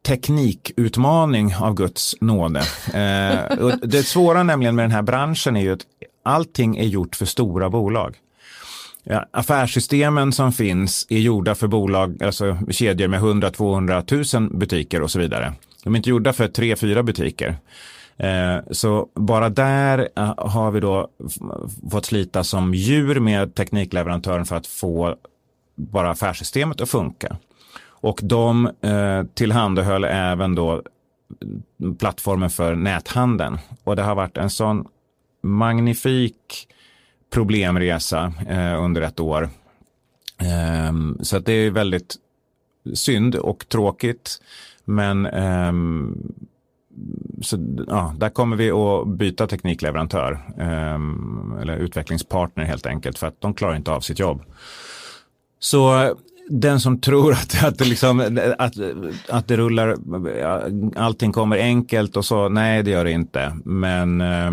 teknikutmaning 0.06 1.56
av 1.56 1.74
Guds 1.74 2.16
nåde. 2.22 2.60
Eh, 2.94 3.68
det 3.82 4.04
svåra 4.04 4.44
nämligen 4.44 4.76
med 4.76 4.84
den 4.84 4.92
här 4.92 5.02
branschen 5.02 5.58
är 5.58 5.62
ju 5.62 5.74
att 5.74 5.86
allting 6.30 6.78
är 6.78 6.88
gjort 6.88 7.16
för 7.16 7.26
stora 7.26 7.70
bolag. 7.70 8.18
Ja, 9.04 9.26
affärssystemen 9.32 10.32
som 10.32 10.52
finns 10.52 11.08
är 11.10 11.20
gjorda 11.20 11.56
för 11.56 11.68
bolag, 11.68 12.24
alltså 12.24 12.58
kedjor 12.70 13.08
med 13.08 13.22
100-200 13.22 14.40
000 14.40 14.50
butiker 14.60 15.02
och 15.02 15.12
så 15.12 15.20
vidare. 15.20 15.54
De 15.84 15.94
är 15.94 15.98
inte 15.98 16.10
gjorda 16.10 16.34
för 16.34 16.48
3-4 16.48 17.02
butiker. 17.04 17.58
Eh, 18.18 18.58
så 18.72 19.08
bara 19.16 19.50
där 19.50 20.10
eh, 20.16 20.34
har 20.38 20.72
vi 20.72 20.80
då 20.80 21.08
fått 21.92 22.06
slita 22.06 22.44
som 22.44 22.74
djur 22.74 23.20
med 23.20 23.56
teknikleverantören 23.56 24.46
för 24.46 24.56
att 24.56 24.68
få 24.68 25.16
bara 25.76 26.10
affärssystemet 26.10 26.82
att 26.82 26.90
funka. 26.90 27.38
Och 28.02 28.20
de 28.24 28.66
eh, 28.66 29.24
tillhandahöll 29.34 30.04
även 30.04 30.56
då 30.56 30.82
plattformen 32.00 32.50
för 32.50 32.76
näthandeln. 32.76 33.58
Och 33.84 33.96
det 33.96 34.02
har 34.02 34.16
varit 34.16 34.38
en 34.38 34.50
sån 34.50 34.88
magnifik 35.42 36.68
problemresa 37.30 38.34
eh, 38.48 38.84
under 38.84 39.02
ett 39.02 39.20
år. 39.20 39.50
Eh, 40.42 41.22
så 41.22 41.38
att 41.38 41.46
det 41.46 41.54
är 41.54 41.72
väldigt 41.72 42.16
synd 42.94 43.36
och 43.36 43.70
tråkigt. 43.70 44.42
Men 44.86 45.26
eh, 45.26 45.74
så, 47.42 47.58
ja, 47.88 48.14
där 48.18 48.30
kommer 48.30 48.58
vi 48.58 48.72
att 48.72 49.08
byta 49.08 49.48
teknikleverantör 49.48 50.40
ehm, 50.58 51.58
eller 51.62 51.78
utvecklingspartner 51.78 52.64
helt 52.64 52.86
enkelt 52.86 53.18
för 53.18 53.28
att 53.28 53.42
de 53.42 53.54
klarar 53.54 53.76
inte 53.76 53.92
av 53.92 54.00
sitt 54.00 54.20
jobb. 54.20 54.42
Så 55.60 56.16
den 56.50 56.80
som 56.80 57.02
tror 57.02 57.32
att, 57.32 57.64
att, 57.64 57.78
det 57.78 57.86
liksom, 57.86 58.40
att, 58.58 58.74
att 59.30 59.48
det 59.48 59.58
rullar, 59.58 59.96
allting 60.96 61.32
kommer 61.32 61.58
enkelt 61.58 62.18
och 62.18 62.26
så, 62.26 62.50
nej 62.50 62.84
det 62.84 62.92
gör 62.92 63.06
det 63.06 63.12
inte. 63.12 63.58
Men 63.66 64.22
äh, 64.22 64.52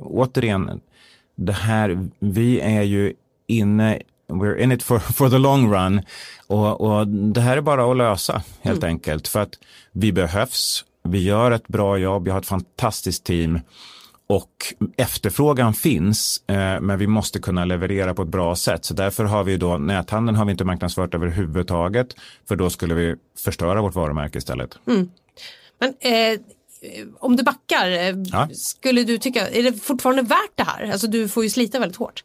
återigen, 0.00 0.80
det 1.36 1.52
här, 1.52 2.08
vi 2.18 2.60
är 2.60 2.82
ju 2.82 3.12
inne, 3.46 4.02
we're 4.28 4.56
in 4.56 4.72
it 4.72 4.82
for, 4.82 4.98
for 4.98 5.30
the 5.30 5.38
long 5.38 5.74
run. 5.74 6.02
Och, 6.46 6.80
och 6.80 7.08
det 7.08 7.40
här 7.40 7.56
är 7.56 7.60
bara 7.60 7.90
att 7.90 7.96
lösa 7.96 8.42
helt 8.62 8.82
mm. 8.82 8.88
enkelt. 8.88 9.28
För 9.28 9.40
att 9.40 9.54
vi 9.92 10.12
behövs, 10.12 10.84
vi 11.04 11.22
gör 11.22 11.50
ett 11.50 11.68
bra 11.68 11.98
jobb, 11.98 12.28
jag 12.28 12.34
har 12.34 12.40
ett 12.40 12.46
fantastiskt 12.46 13.24
team. 13.24 13.60
Och 14.30 14.74
efterfrågan 14.96 15.74
finns, 15.74 16.42
eh, 16.46 16.80
men 16.80 16.98
vi 16.98 17.06
måste 17.06 17.38
kunna 17.38 17.64
leverera 17.64 18.14
på 18.14 18.22
ett 18.22 18.28
bra 18.28 18.56
sätt. 18.56 18.84
Så 18.84 18.94
därför 18.94 19.24
har 19.24 19.44
vi 19.44 19.56
då 19.56 19.78
näthandeln 19.78 20.36
har 20.36 20.44
vi 20.44 20.50
inte 20.50 20.64
marknadsfört 20.64 21.14
överhuvudtaget, 21.14 22.08
för 22.48 22.56
då 22.56 22.70
skulle 22.70 22.94
vi 22.94 23.16
förstöra 23.38 23.82
vårt 23.82 23.94
varumärke 23.94 24.38
istället. 24.38 24.78
Mm. 24.86 25.10
Men 25.78 25.94
eh, 26.00 26.40
om 27.18 27.36
du 27.36 27.42
backar, 27.42 27.90
eh, 27.90 28.14
ja. 28.32 28.48
skulle 28.52 29.04
du 29.04 29.18
tycka, 29.18 29.48
är 29.48 29.62
det 29.62 29.72
fortfarande 29.72 30.22
värt 30.22 30.52
det 30.54 30.64
här? 30.64 30.92
Alltså 30.92 31.06
du 31.06 31.28
får 31.28 31.44
ju 31.44 31.50
slita 31.50 31.78
väldigt 31.78 31.98
hårt. 31.98 32.24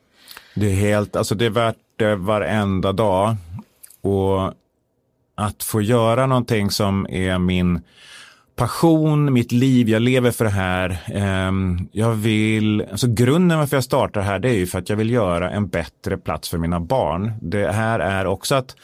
Det 0.55 0.65
är 0.65 0.75
helt, 0.75 1.15
alltså 1.15 1.35
det 1.35 1.45
är 1.45 1.49
värt 1.49 1.77
det 1.95 2.15
varenda 2.15 2.91
dag. 2.91 3.35
Och 4.01 4.53
att 5.35 5.63
få 5.63 5.81
göra 5.81 6.25
någonting 6.25 6.71
som 6.71 7.07
är 7.09 7.39
min 7.39 7.81
passion, 8.55 9.33
mitt 9.33 9.51
liv, 9.51 9.89
jag 9.89 10.01
lever 10.01 10.31
för 10.31 10.45
det 10.45 10.51
här. 10.51 10.97
Ehm, 11.05 11.87
jag 11.91 12.11
vill, 12.11 12.85
alltså 12.91 13.07
grunden 13.07 13.59
varför 13.59 13.77
jag 13.77 13.83
startar 13.83 14.21
här 14.21 14.39
det 14.39 14.49
är 14.49 14.53
ju 14.53 14.67
för 14.67 14.79
att 14.79 14.89
jag 14.89 14.97
vill 14.97 15.09
göra 15.09 15.51
en 15.51 15.67
bättre 15.67 16.17
plats 16.17 16.49
för 16.49 16.57
mina 16.57 16.79
barn. 16.79 17.33
Det 17.41 17.71
här 17.71 17.99
är 17.99 18.25
också 18.25 18.55
att 18.55 18.75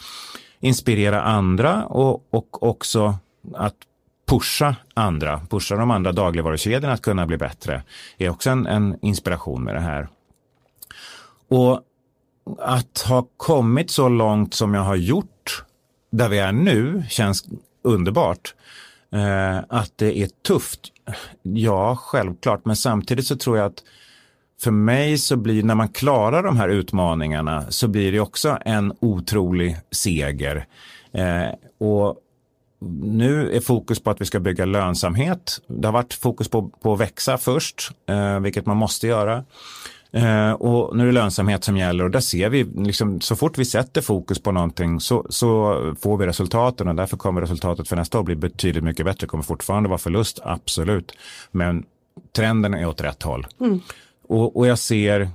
inspirera 0.60 1.22
andra 1.22 1.86
och, 1.86 2.28
och 2.30 2.64
också 2.64 3.16
att 3.56 3.76
pusha 4.28 4.76
andra, 4.94 5.42
pusha 5.50 5.76
de 5.76 5.92
andra 5.92 6.12
dagligvarukedjorna 6.12 6.94
att 6.94 7.02
kunna 7.02 7.26
bli 7.26 7.38
bättre 7.38 7.84
Det 8.18 8.26
är 8.26 8.30
också 8.30 8.50
en, 8.50 8.68
en 8.68 8.98
inspiration 9.02 9.64
med 9.64 9.76
det 9.76 9.82
här. 9.82 10.08
Och 11.50 11.82
att 12.60 13.06
ha 13.08 13.28
kommit 13.38 13.92
så 13.92 14.10
långt 14.10 14.54
som 14.54 14.74
jag 14.74 14.82
har 14.82 14.96
gjort 14.96 15.64
där 16.12 16.30
vi 16.30 16.40
är 16.40 16.52
nu 16.52 17.04
känns 17.10 17.46
underbart. 17.84 18.54
Eh, 19.12 19.58
att 19.69 19.91
det 19.95 20.17
är 20.17 20.30
tufft, 20.48 20.80
ja 21.41 21.95
självklart, 21.95 22.65
men 22.65 22.76
samtidigt 22.76 23.28
så 23.28 23.36
tror 23.36 23.58
jag 23.58 23.65
att 23.65 23.84
för 24.62 24.72
mig 24.72 25.17
så 25.17 25.38
blir, 25.38 25.63
när 25.63 25.76
man 25.76 25.89
klarar 25.89 26.43
de 26.43 26.58
här 26.58 26.69
utmaningarna, 26.69 27.65
så 27.72 27.88
blir 27.88 28.12
det 28.12 28.19
också 28.19 28.58
en 28.65 28.93
otrolig 29.00 29.78
seger. 29.91 30.65
Eh, 31.12 31.50
och 31.88 32.17
nu 33.02 33.56
är 33.56 33.60
fokus 33.60 34.00
på 34.00 34.10
att 34.10 34.22
vi 34.22 34.26
ska 34.26 34.39
bygga 34.39 34.65
lönsamhet. 34.65 35.62
Det 35.67 35.88
har 35.88 35.93
varit 35.93 36.13
fokus 36.13 36.48
på, 36.48 36.69
på 36.69 36.93
att 36.93 37.00
växa 37.00 37.38
först, 37.38 37.91
eh, 38.10 38.39
vilket 38.39 38.65
man 38.65 38.78
måste 38.78 39.08
göra. 39.08 39.43
Eh, 40.12 40.52
och 40.52 40.95
nu 40.95 41.04
är 41.04 41.08
det 41.08 41.13
lönsamhet 41.13 41.63
som 41.63 41.78
gäller 41.78 42.04
och 42.04 42.12
där 42.12 42.19
ser 42.19 42.50
vi, 42.50 42.63
liksom, 42.63 43.22
så 43.22 43.36
fort 43.36 43.58
vi 43.58 43.65
sätter 43.65 44.02
fokus 44.02 44.39
på 44.39 44.52
någonting 44.52 45.00
så, 45.00 45.26
så 45.30 45.76
får 46.02 46.17
vi 46.17 46.26
resultaten 46.26 46.88
och 46.88 46.95
därför 46.95 47.17
kommer 47.17 47.41
resultatet 47.41 47.88
för 47.88 47.95
nästa 47.95 48.19
år 48.19 48.24
bli 48.24 48.36
betydligt 48.36 48.84
mycket 48.84 49.06
bättre. 49.06 49.19
Det 49.19 49.28
kommer 49.28 49.43
fortfarande 49.43 49.89
vara 49.89 49.98
förlust, 49.98 50.39
absolut. 50.43 51.12
Men 51.52 51.86
trenden 52.36 52.74
är 52.74 52.88
åt 52.88 53.02
rätt 53.02 53.24
håll. 53.24 53.48
Mm. 53.60 53.80
Och, 54.28 54.58
och 54.58 54.67
jag 54.67 54.80
ser 54.80 55.30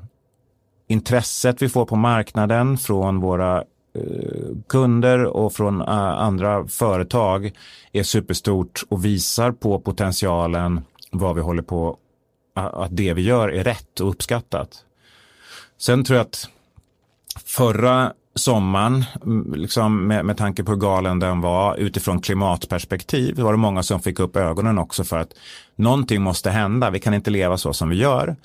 intresset 0.87 1.62
vi 1.62 1.68
får 1.68 1.87
på 1.87 1.96
marknaden 1.96 2.78
från 2.78 3.20
våra 3.20 3.58
eh, 3.94 4.56
kunder 4.68 5.24
och 5.24 5.52
från 5.52 5.80
uh, 5.80 5.88
andra 5.98 6.66
företag 6.66 7.52
är 7.92 8.02
superstort 8.02 8.84
och 8.88 9.04
visar 9.04 9.52
på 9.52 9.80
potentialen 9.80 10.80
vad 11.10 11.34
vi 11.34 11.40
håller 11.40 11.62
på 11.62 11.98
att 12.54 12.96
det 12.96 13.14
vi 13.14 13.22
gör 13.22 13.48
är 13.48 13.64
rätt 13.64 14.00
och 14.00 14.08
uppskattat. 14.08 14.84
Sen 15.78 16.04
tror 16.04 16.16
jag 16.16 16.24
att 16.24 16.48
förra 17.44 18.12
sommaren, 18.34 19.04
liksom 19.54 20.06
med, 20.06 20.24
med 20.24 20.36
tanke 20.36 20.64
på 20.64 20.72
hur 20.72 20.78
galen 20.78 21.18
den 21.18 21.40
var 21.40 21.76
utifrån 21.76 22.20
klimatperspektiv, 22.20 23.40
var 23.40 23.52
det 23.52 23.58
många 23.58 23.82
som 23.82 24.00
fick 24.00 24.20
upp 24.20 24.36
ögonen 24.36 24.78
också 24.78 25.04
för 25.04 25.18
att 25.18 25.32
någonting 25.76 26.22
måste 26.22 26.50
hända, 26.50 26.90
vi 26.90 27.00
kan 27.00 27.14
inte 27.14 27.30
leva 27.30 27.58
så 27.58 27.72
som 27.72 27.88
vi 27.88 27.96
gör. 27.96 28.36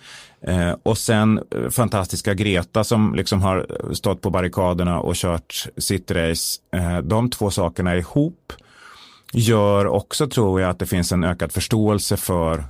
Eh, 0.42 0.72
och 0.84 0.98
sen 0.98 1.40
eh, 1.56 1.70
fantastiska 1.70 2.34
Greta 2.34 2.84
som 2.84 3.16
liksom 3.16 3.42
har 3.42 3.68
stått 3.94 4.22
på 4.22 4.30
barrikaderna 4.30 5.00
och 5.00 5.16
kört 5.16 5.68
sitt 5.78 6.12
race. 6.12 6.62
Eh, 6.74 6.98
de 6.98 7.30
två 7.30 7.52
sakerna 7.52 7.98
ihop 7.98 8.54
gör 9.34 9.88
också, 9.88 10.28
tror 10.28 10.62
jag, 10.62 10.70
att 10.70 10.80
det 10.80 10.86
finns 10.86 11.12
en 11.12 11.24
ökad 11.24 11.52
förståelse 11.52 12.18
för 12.18 12.64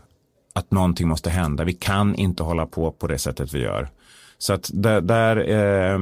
att 0.53 0.71
någonting 0.71 1.07
måste 1.07 1.29
hända. 1.29 1.63
Vi 1.63 1.73
kan 1.73 2.15
inte 2.15 2.43
hålla 2.43 2.65
på 2.65 2.91
på 2.91 3.07
det 3.07 3.17
sättet 3.17 3.53
vi 3.53 3.59
gör. 3.59 3.89
Så 4.37 4.53
att 4.53 4.69
där, 4.73 5.01
där 5.01 5.37
eh, 5.37 5.99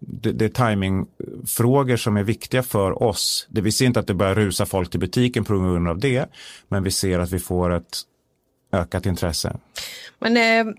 det, 0.00 0.32
det 0.32 0.44
är 0.44 0.70
timingfrågor 0.70 1.96
som 1.96 2.16
är 2.16 2.22
viktiga 2.22 2.62
för 2.62 3.02
oss. 3.02 3.46
Det, 3.50 3.60
vi 3.60 3.72
ser 3.72 3.86
inte 3.86 4.00
att 4.00 4.06
det 4.06 4.14
börjar 4.14 4.34
rusa 4.34 4.66
folk 4.66 4.90
till 4.90 5.00
butiken 5.00 5.44
på 5.44 5.58
grund 5.58 5.88
av 5.88 5.98
det, 5.98 6.26
men 6.68 6.82
vi 6.82 6.90
ser 6.90 7.18
att 7.18 7.30
vi 7.30 7.38
får 7.38 7.72
ett 7.72 8.02
ökat 8.72 9.06
intresse. 9.06 9.56
Men 10.18 10.36
eh, 10.36 10.74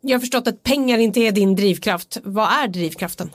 jag 0.00 0.14
har 0.14 0.20
förstått 0.20 0.48
att 0.48 0.62
pengar 0.62 0.98
inte 0.98 1.20
är 1.20 1.32
din 1.32 1.56
drivkraft. 1.56 2.18
Vad 2.24 2.48
är 2.48 2.68
drivkraften? 2.68 3.30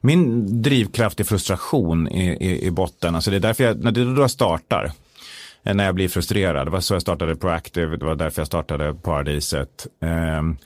Min 0.00 0.46
drivkraft 0.62 1.20
är 1.20 1.24
frustration 1.24 2.08
i, 2.08 2.30
i, 2.30 2.66
i 2.66 2.70
botten. 2.70 3.14
Alltså 3.14 3.30
det 3.30 3.36
är 3.36 3.40
därför 3.40 3.64
jag, 3.64 3.84
när 3.84 3.92
det 3.92 4.14
då 4.14 4.28
startar, 4.28 4.92
Eh, 5.64 5.74
när 5.74 5.84
jag 5.84 5.94
blir 5.94 6.08
frustrerad. 6.08 6.66
Det 6.66 6.70
var 6.70 6.80
så 6.80 6.94
jag 6.94 7.02
startade 7.02 7.36
Proactive, 7.36 7.96
det 7.96 8.04
var 8.04 8.14
därför 8.14 8.40
jag 8.40 8.46
startade 8.46 8.94
Paradiset. 8.94 9.86
Ehm, 10.02 10.56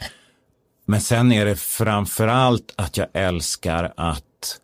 men 0.86 1.00
sen 1.00 1.32
är 1.32 1.44
det 1.44 1.56
framför 1.56 2.28
allt 2.28 2.72
att 2.76 2.96
jag 2.96 3.06
älskar 3.12 3.92
att 3.96 4.60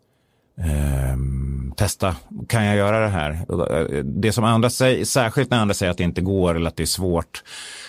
ehm, 0.61 1.73
testa. 1.77 2.15
Kan 2.47 2.65
jag 2.65 2.75
göra 2.75 2.99
det 2.99 3.07
här? 3.07 3.45
Det 4.03 4.31
som 4.31 4.43
andra 4.43 4.69
säger, 4.69 5.05
särskilt 5.05 5.49
när 5.49 5.57
andra 5.57 5.73
säger 5.73 5.91
att 5.91 5.97
det 5.97 6.03
inte 6.03 6.21
går 6.21 6.55
eller 6.55 6.67
att 6.67 6.77
det 6.77 6.83
är 6.83 6.87
svårt. 6.87 7.43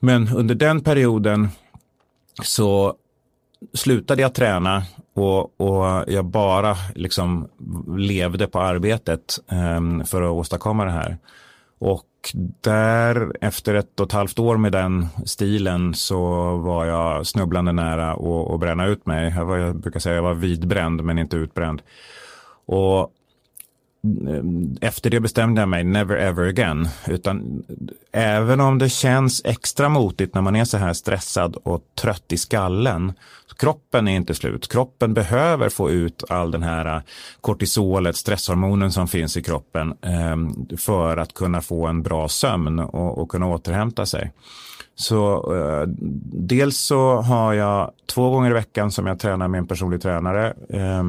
Men 0.00 0.28
under 0.28 0.54
den 0.54 0.80
perioden 0.80 1.48
så 2.42 2.94
slutade 3.74 4.22
jag 4.22 4.34
träna 4.34 4.82
och, 5.14 5.60
och 5.60 6.04
jag 6.06 6.24
bara 6.24 6.76
liksom 6.94 7.48
levde 7.96 8.46
på 8.46 8.60
arbetet 8.60 9.38
um, 9.76 10.04
för 10.04 10.22
att 10.22 10.30
åstadkomma 10.30 10.84
det 10.84 10.90
här. 10.90 11.18
Och 11.78 12.04
där 12.60 13.32
efter 13.40 13.74
ett 13.74 14.00
och 14.00 14.06
ett 14.06 14.12
halvt 14.12 14.38
år 14.38 14.56
med 14.56 14.72
den 14.72 15.06
stilen 15.24 15.94
så 15.94 16.20
var 16.56 16.84
jag 16.84 17.26
snubblande 17.26 17.72
nära 17.72 18.12
att, 18.12 18.50
att 18.50 18.60
bränna 18.60 18.86
ut 18.86 19.06
mig. 19.06 19.34
Jag, 19.36 19.44
var, 19.44 19.56
jag 19.56 19.76
brukar 19.76 20.00
säga 20.00 20.12
att 20.12 20.16
jag 20.16 20.22
var 20.22 20.34
vidbränd 20.34 21.04
men 21.04 21.18
inte 21.18 21.36
utbränd. 21.36 21.82
Och 22.66 23.10
Eh, 24.04 24.88
efter 24.88 25.10
det 25.10 25.20
bestämde 25.20 25.60
jag 25.60 25.68
mig, 25.68 25.84
never 25.84 26.16
ever 26.16 26.48
again. 26.48 26.88
Utan 27.06 27.64
även 28.12 28.60
om 28.60 28.78
det 28.78 28.88
känns 28.88 29.42
extra 29.44 29.88
motigt 29.88 30.34
när 30.34 30.42
man 30.42 30.56
är 30.56 30.64
så 30.64 30.76
här 30.78 30.92
stressad 30.92 31.56
och 31.56 31.80
trött 32.00 32.32
i 32.32 32.36
skallen. 32.36 33.12
Kroppen 33.56 34.08
är 34.08 34.16
inte 34.16 34.34
slut. 34.34 34.68
Kroppen 34.68 35.14
behöver 35.14 35.68
få 35.68 35.90
ut 35.90 36.24
all 36.28 36.50
den 36.50 36.62
här 36.62 36.96
eh, 36.96 37.02
kortisolet, 37.40 38.16
stresshormonen 38.16 38.92
som 38.92 39.08
finns 39.08 39.36
i 39.36 39.42
kroppen 39.42 39.94
ehm, 40.02 40.66
för 40.78 41.16
att 41.16 41.34
kunna 41.34 41.60
få 41.60 41.86
en 41.86 42.02
bra 42.02 42.28
sömn 42.28 42.78
och, 42.78 43.18
och 43.18 43.28
kunna 43.28 43.46
återhämta 43.46 44.06
sig. 44.06 44.32
Så 44.94 45.54
eh, 45.56 45.88
dels 46.32 46.78
så 46.78 47.16
har 47.16 47.52
jag 47.52 47.90
två 48.14 48.30
gånger 48.30 48.50
i 48.50 48.54
veckan 48.54 48.90
som 48.90 49.06
jag 49.06 49.18
tränar 49.18 49.48
med 49.48 49.58
en 49.58 49.66
personlig 49.66 50.02
tränare. 50.02 50.54
Eh, 50.68 51.02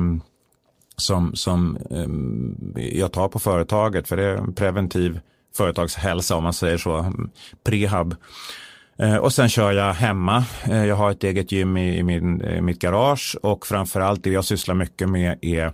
som, 0.97 1.35
som 1.35 1.77
ehm, 1.91 2.73
jag 2.75 3.11
tar 3.11 3.27
på 3.27 3.39
företaget, 3.39 4.07
för 4.07 4.17
det 4.17 4.23
är 4.23 4.35
en 4.35 4.53
preventiv 4.53 5.19
företagshälsa 5.55 6.35
om 6.35 6.43
man 6.43 6.53
säger 6.53 6.77
så, 6.77 7.13
prehab. 7.63 8.15
Eh, 8.99 9.15
och 9.15 9.33
sen 9.33 9.49
kör 9.49 9.71
jag 9.71 9.93
hemma. 9.93 10.43
Eh, 10.63 10.85
jag 10.85 10.95
har 10.95 11.11
ett 11.11 11.23
eget 11.23 11.51
gym 11.51 11.77
i, 11.77 11.97
i, 11.97 12.03
min, 12.03 12.41
i 12.41 12.61
mitt 12.61 12.79
garage 12.79 13.37
och 13.41 13.67
framförallt 13.67 14.23
det 14.23 14.29
jag 14.29 14.45
sysslar 14.45 14.75
mycket 14.75 15.09
med 15.09 15.37
är 15.41 15.73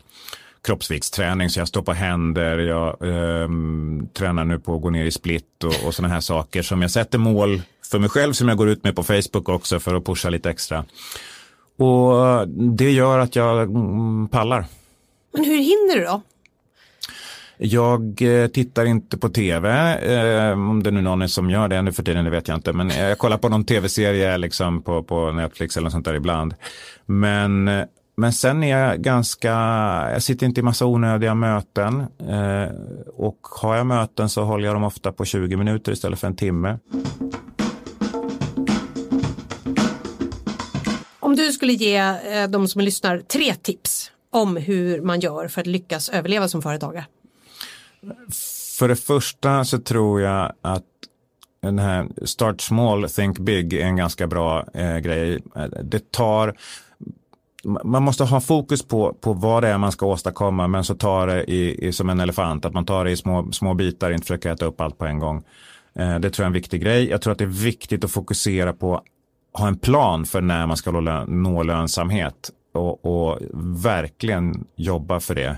kroppsviktsträning, 0.63 1.49
så 1.49 1.59
jag 1.59 1.67
står 1.67 1.81
på 1.81 1.93
händer, 1.93 2.57
jag 2.57 2.87
eh, 2.87 3.49
tränar 4.13 4.45
nu 4.45 4.59
på 4.59 4.75
att 4.75 4.81
gå 4.81 4.89
ner 4.89 5.05
i 5.05 5.11
split 5.11 5.63
och, 5.63 5.87
och 5.87 5.95
sådana 5.95 6.13
här 6.13 6.21
saker 6.21 6.61
som 6.61 6.81
jag 6.81 6.91
sätter 6.91 7.17
mål 7.17 7.61
för 7.91 7.99
mig 7.99 8.09
själv 8.09 8.33
som 8.33 8.47
jag 8.47 8.57
går 8.57 8.69
ut 8.69 8.83
med 8.83 8.95
på 8.95 9.03
Facebook 9.03 9.49
också 9.49 9.79
för 9.79 9.95
att 9.95 10.05
pusha 10.05 10.29
lite 10.29 10.49
extra. 10.49 10.85
Och 11.77 12.47
det 12.77 12.91
gör 12.91 13.19
att 13.19 13.35
jag 13.35 13.61
mm, 13.61 14.27
pallar. 14.27 14.65
Men 15.31 15.43
hur 15.43 15.57
hinner 15.57 15.95
du 15.95 16.05
då? 16.05 16.21
Jag 17.63 18.21
eh, 18.21 18.47
tittar 18.47 18.85
inte 18.85 19.17
på 19.17 19.29
tv, 19.29 19.69
eh, 19.99 20.51
om 20.51 20.83
det 20.83 20.91
nu 20.91 20.99
är 20.99 21.03
någon 21.03 21.29
som 21.29 21.49
gör 21.49 21.67
det 21.67 21.81
nu 21.81 21.91
för 21.91 22.03
tiden, 22.03 22.25
det 22.25 22.31
vet 22.31 22.47
jag 22.47 22.57
inte. 22.57 22.73
Men 22.73 22.89
jag 22.89 23.17
kollar 23.17 23.37
på 23.37 23.49
någon 23.49 23.65
tv-serie 23.65 24.37
liksom 24.37 24.81
på, 24.81 25.03
på 25.03 25.31
Netflix 25.31 25.77
eller 25.77 25.83
något 25.83 25.91
sånt 25.91 26.05
där 26.05 26.13
ibland. 26.13 26.53
Men, 27.05 27.69
men 28.17 28.33
sen 28.33 28.63
är 28.63 28.77
jag 28.77 29.01
ganska, 29.01 29.49
jag 30.13 30.23
sitter 30.23 30.45
inte 30.45 30.59
i 30.59 30.63
massa 30.63 30.85
onödiga 30.85 31.35
möten. 31.35 31.99
Eh, 32.29 32.71
och 33.15 33.39
har 33.61 33.75
jag 33.75 33.85
möten 33.85 34.29
så 34.29 34.43
håller 34.43 34.65
jag 34.65 34.75
dem 34.75 34.83
ofta 34.83 35.11
på 35.11 35.25
20 35.25 35.55
minuter 35.55 35.91
istället 35.91 36.19
för 36.19 36.27
en 36.27 36.35
timme. 36.35 36.77
Om 41.19 41.35
du 41.35 41.51
skulle 41.51 41.73
ge 41.73 41.97
eh, 41.97 42.47
de 42.49 42.67
som 42.67 42.81
lyssnar 42.81 43.19
tre 43.19 43.55
tips 43.55 44.11
om 44.31 44.57
hur 44.57 45.01
man 45.01 45.19
gör 45.19 45.47
för 45.47 45.61
att 45.61 45.67
lyckas 45.67 46.09
överleva 46.09 46.47
som 46.47 46.61
företagare? 46.61 47.05
För 48.77 48.87
det 48.87 48.95
första 48.95 49.65
så 49.65 49.79
tror 49.79 50.21
jag 50.21 50.53
att 50.61 50.83
den 51.61 51.79
här 51.79 52.07
start 52.25 52.61
small, 52.61 53.09
think 53.09 53.39
big 53.39 53.73
är 53.73 53.85
en 53.85 53.95
ganska 53.95 54.27
bra 54.27 54.65
eh, 54.73 54.97
grej. 54.97 55.39
Det 55.83 56.11
tar 56.11 56.57
man 57.63 58.03
måste 58.03 58.23
ha 58.23 58.41
fokus 58.41 58.83
på, 58.83 59.13
på 59.13 59.33
vad 59.33 59.63
det 59.63 59.69
är 59.69 59.77
man 59.77 59.91
ska 59.91 60.05
åstadkomma 60.05 60.67
men 60.67 60.83
så 60.83 60.95
tar 60.95 61.27
det 61.27 61.43
i, 61.43 61.87
i, 61.87 61.93
som 61.93 62.09
en 62.09 62.19
elefant, 62.19 62.65
att 62.65 62.73
man 62.73 62.85
tar 62.85 63.05
det 63.05 63.11
i 63.11 63.17
små, 63.17 63.51
små 63.51 63.73
bitar, 63.73 64.11
inte 64.11 64.25
försöker 64.25 64.51
äta 64.51 64.65
upp 64.65 64.81
allt 64.81 64.97
på 64.97 65.05
en 65.05 65.19
gång. 65.19 65.43
Eh, 65.95 66.19
det 66.19 66.29
tror 66.29 66.43
jag 66.43 66.45
är 66.45 66.45
en 66.45 66.53
viktig 66.53 66.81
grej. 66.81 67.09
Jag 67.09 67.21
tror 67.21 67.31
att 67.31 67.37
det 67.37 67.43
är 67.43 67.63
viktigt 67.63 68.03
att 68.03 68.11
fokusera 68.11 68.73
på 68.73 68.95
att 68.95 69.03
ha 69.53 69.67
en 69.67 69.77
plan 69.77 70.25
för 70.25 70.41
när 70.41 70.67
man 70.67 70.77
ska 70.77 70.91
nå 71.27 71.63
lönsamhet 71.63 72.51
och, 72.71 73.05
och 73.05 73.39
verkligen 73.83 74.65
jobba 74.75 75.19
för 75.19 75.35
det. 75.35 75.57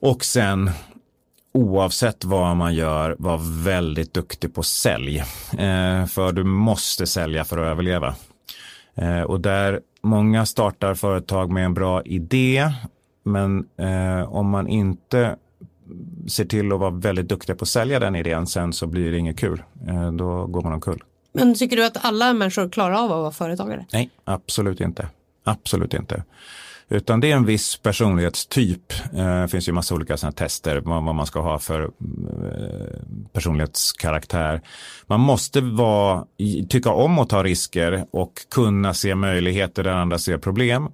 Och 0.00 0.24
sen 0.24 0.70
oavsett 1.54 2.24
vad 2.24 2.56
man 2.56 2.74
gör, 2.74 3.16
var 3.18 3.64
väldigt 3.64 4.14
duktig 4.14 4.54
på 4.54 4.62
sälj. 4.62 5.18
Eh, 5.58 6.06
för 6.06 6.32
du 6.32 6.44
måste 6.44 7.06
sälja 7.06 7.44
för 7.44 7.58
att 7.58 7.66
överleva. 7.66 8.14
Eh, 8.94 9.20
och 9.20 9.40
där 9.40 9.80
många 10.02 10.46
startar 10.46 10.94
företag 10.94 11.50
med 11.50 11.64
en 11.64 11.74
bra 11.74 12.02
idé 12.02 12.72
men 13.24 13.66
eh, 13.76 14.32
om 14.32 14.50
man 14.50 14.68
inte 14.68 15.36
ser 16.28 16.44
till 16.44 16.72
att 16.72 16.80
vara 16.80 16.90
väldigt 16.90 17.28
duktig 17.28 17.58
på 17.58 17.62
att 17.62 17.68
sälja 17.68 17.98
den 17.98 18.16
idén 18.16 18.46
sen 18.46 18.72
så 18.72 18.86
blir 18.86 19.12
det 19.12 19.18
inget 19.18 19.38
kul. 19.38 19.62
Eh, 19.88 20.12
då 20.12 20.46
går 20.46 20.62
man 20.62 20.72
omkull. 20.72 21.02
Men 21.32 21.54
tycker 21.54 21.76
du 21.76 21.84
att 21.84 22.04
alla 22.04 22.32
människor 22.32 22.68
klarar 22.68 22.94
av 22.94 23.04
att 23.04 23.10
vara 23.10 23.30
företagare? 23.30 23.86
Nej, 23.92 24.10
absolut 24.24 24.80
inte. 24.80 25.08
Absolut 25.44 25.94
inte. 25.94 26.24
Utan 26.88 27.20
det 27.20 27.32
är 27.32 27.36
en 27.36 27.44
viss 27.44 27.76
personlighetstyp. 27.76 28.92
Det 29.12 29.48
finns 29.50 29.68
ju 29.68 29.72
massa 29.72 29.94
olika 29.94 30.16
sådana 30.16 30.32
tester 30.32 30.80
vad, 30.84 31.14
man 31.14 31.26
ska 31.26 31.40
ha 31.40 31.58
för 31.58 31.82
eh, 31.82 31.90
personlighetskaraktär. 33.32 34.60
Man 35.06 35.20
måste 35.20 35.60
vara, 35.60 36.24
tycka 36.68 36.90
om 36.90 37.18
att 37.18 37.28
ta 37.28 37.42
risker 37.42 38.06
och 38.10 38.32
kunna 38.50 38.94
se 38.94 39.14
möjligheter 39.14 39.84
där 39.84 39.90
andra 39.90 40.18
ser 40.18 40.38
problem. 40.38 40.88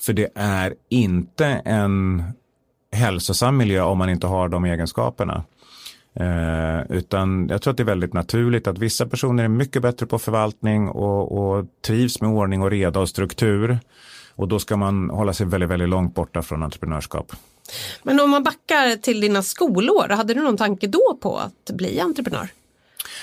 För 0.00 0.12
det 0.12 0.28
är 0.34 0.74
inte 0.88 1.46
en 1.64 2.22
hälsosam 2.92 3.56
miljö 3.56 3.82
om 3.82 3.98
man 3.98 4.10
inte 4.10 4.26
har 4.26 4.48
de 4.48 4.64
egenskaperna. 4.64 5.44
Eh, 6.20 6.96
utan 6.96 7.48
jag 7.48 7.62
tror 7.62 7.70
att 7.70 7.76
det 7.76 7.82
är 7.82 7.84
väldigt 7.84 8.12
naturligt 8.12 8.66
att 8.66 8.78
vissa 8.78 9.06
personer 9.06 9.44
är 9.44 9.48
mycket 9.48 9.82
bättre 9.82 10.06
på 10.06 10.18
förvaltning 10.18 10.88
och, 10.88 11.32
och 11.38 11.66
trivs 11.86 12.20
med 12.20 12.30
ordning 12.30 12.62
och 12.62 12.70
reda 12.70 13.00
och 13.00 13.08
struktur. 13.08 13.78
Och 14.34 14.48
då 14.48 14.58
ska 14.58 14.76
man 14.76 15.10
hålla 15.10 15.32
sig 15.32 15.46
väldigt, 15.46 15.70
väldigt 15.70 15.88
långt 15.88 16.14
borta 16.14 16.42
från 16.42 16.62
entreprenörskap. 16.62 17.32
Men 18.02 18.20
om 18.20 18.30
man 18.30 18.42
backar 18.42 18.96
till 18.96 19.20
dina 19.20 19.42
skolår, 19.42 20.08
hade 20.08 20.34
du 20.34 20.42
någon 20.42 20.56
tanke 20.56 20.86
då 20.86 21.18
på 21.20 21.38
att 21.38 21.76
bli 21.76 22.00
entreprenör? 22.00 22.48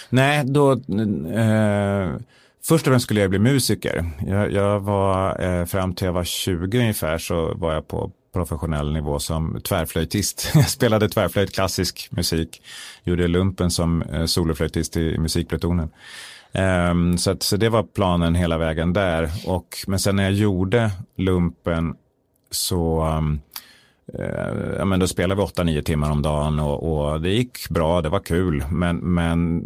Nej, 0.09 0.43
då 0.45 0.71
eh, 0.71 2.15
Först 2.63 2.87
och 2.87 2.91
främst 2.91 3.05
skulle 3.05 3.21
jag 3.21 3.29
bli 3.29 3.39
musiker. 3.39 4.09
Jag, 4.27 4.51
jag 4.51 4.79
var 4.79 5.43
eh, 5.43 5.65
fram 5.65 5.93
till 5.93 6.05
jag 6.05 6.13
var 6.13 6.23
20 6.23 6.79
ungefär 6.79 7.17
så 7.17 7.53
var 7.53 7.73
jag 7.73 7.87
på 7.87 8.11
professionell 8.33 8.93
nivå 8.93 9.19
som 9.19 9.61
tvärflöjtist. 9.63 10.51
Jag 10.55 10.69
spelade 10.69 11.09
tvärflöjt, 11.09 11.55
klassisk 11.55 12.07
musik, 12.11 12.61
gjorde 13.03 13.27
lumpen 13.27 13.71
som 13.71 14.01
eh, 14.01 14.25
soloflöjtist 14.25 14.97
i 14.97 15.17
musikplutonen. 15.17 15.89
Um, 16.53 17.17
så, 17.17 17.31
att, 17.31 17.43
så 17.43 17.57
det 17.57 17.69
var 17.69 17.83
planen 17.83 18.35
hela 18.35 18.57
vägen 18.57 18.93
där. 18.93 19.29
Och, 19.45 19.77
men 19.87 19.99
sen 19.99 20.15
när 20.15 20.23
jag 20.23 20.33
gjorde 20.33 20.91
lumpen 21.17 21.95
så 22.51 23.05
um, 23.05 23.41
uh, 24.19 24.75
ja, 24.77 24.85
men 24.85 24.99
då 24.99 25.07
spelade 25.07 25.41
vi 25.41 25.47
8-9 25.47 25.81
timmar 25.81 26.11
om 26.11 26.21
dagen 26.21 26.59
och, 26.59 27.11
och, 27.11 27.21
det 27.21 27.29
gick 27.29 27.69
bra, 27.69 28.01
det 28.01 28.09
var 28.09 28.19
kul. 28.19 28.65
Men, 28.71 28.97
men 28.97 29.61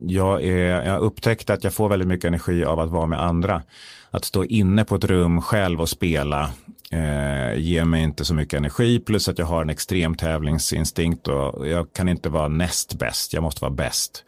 jag, 0.00 0.44
är, 0.44 0.82
jag 0.84 1.00
upptäckte 1.00 1.52
att 1.52 1.64
jag 1.64 1.74
får 1.74 1.88
väldigt 1.88 2.08
mycket 2.08 2.28
energi 2.28 2.64
av 2.64 2.80
att 2.80 2.90
vara 2.90 3.06
med 3.06 3.22
andra. 3.22 3.62
Att 4.10 4.24
stå 4.24 4.44
inne 4.44 4.84
på 4.84 4.94
ett 4.94 5.04
rum 5.04 5.42
själv 5.42 5.80
och 5.80 5.88
spela 5.88 6.50
eh, 6.90 7.58
ger 7.58 7.84
mig 7.84 8.02
inte 8.02 8.24
så 8.24 8.34
mycket 8.34 8.58
energi 8.58 8.98
plus 8.98 9.28
att 9.28 9.38
jag 9.38 9.46
har 9.46 9.62
en 9.62 9.70
extrem 9.70 10.14
tävlingsinstinkt 10.14 11.28
och 11.28 11.68
jag 11.68 11.92
kan 11.92 12.08
inte 12.08 12.28
vara 12.28 12.48
näst 12.48 12.94
bäst, 12.98 13.32
jag 13.32 13.42
måste 13.42 13.60
vara 13.60 13.72
bäst. 13.72 14.24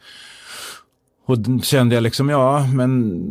Och 1.29 1.37
kände 1.63 1.95
jag 1.95 2.01
liksom, 2.01 2.29
ja, 2.29 2.67
men 2.73 3.21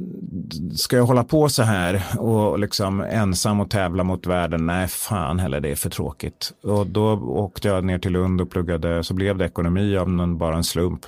ska 0.76 0.96
jag 0.96 1.04
hålla 1.04 1.24
på 1.24 1.48
så 1.48 1.62
här 1.62 2.02
och 2.18 2.58
liksom 2.58 3.00
ensam 3.00 3.60
och 3.60 3.70
tävla 3.70 4.04
mot 4.04 4.26
världen? 4.26 4.66
Nej, 4.66 4.88
fan 4.88 5.38
heller, 5.38 5.60
det 5.60 5.70
är 5.70 5.76
för 5.76 5.90
tråkigt. 5.90 6.52
Och 6.62 6.86
då 6.86 7.12
åkte 7.12 7.68
jag 7.68 7.84
ner 7.84 7.98
till 7.98 8.12
Lund 8.12 8.40
och 8.40 8.50
pluggade, 8.50 9.04
så 9.04 9.14
blev 9.14 9.38
det 9.38 9.44
ekonomi 9.44 9.96
av 9.96 10.10
någon, 10.10 10.38
bara 10.38 10.56
en 10.56 10.64
slump. 10.64 11.06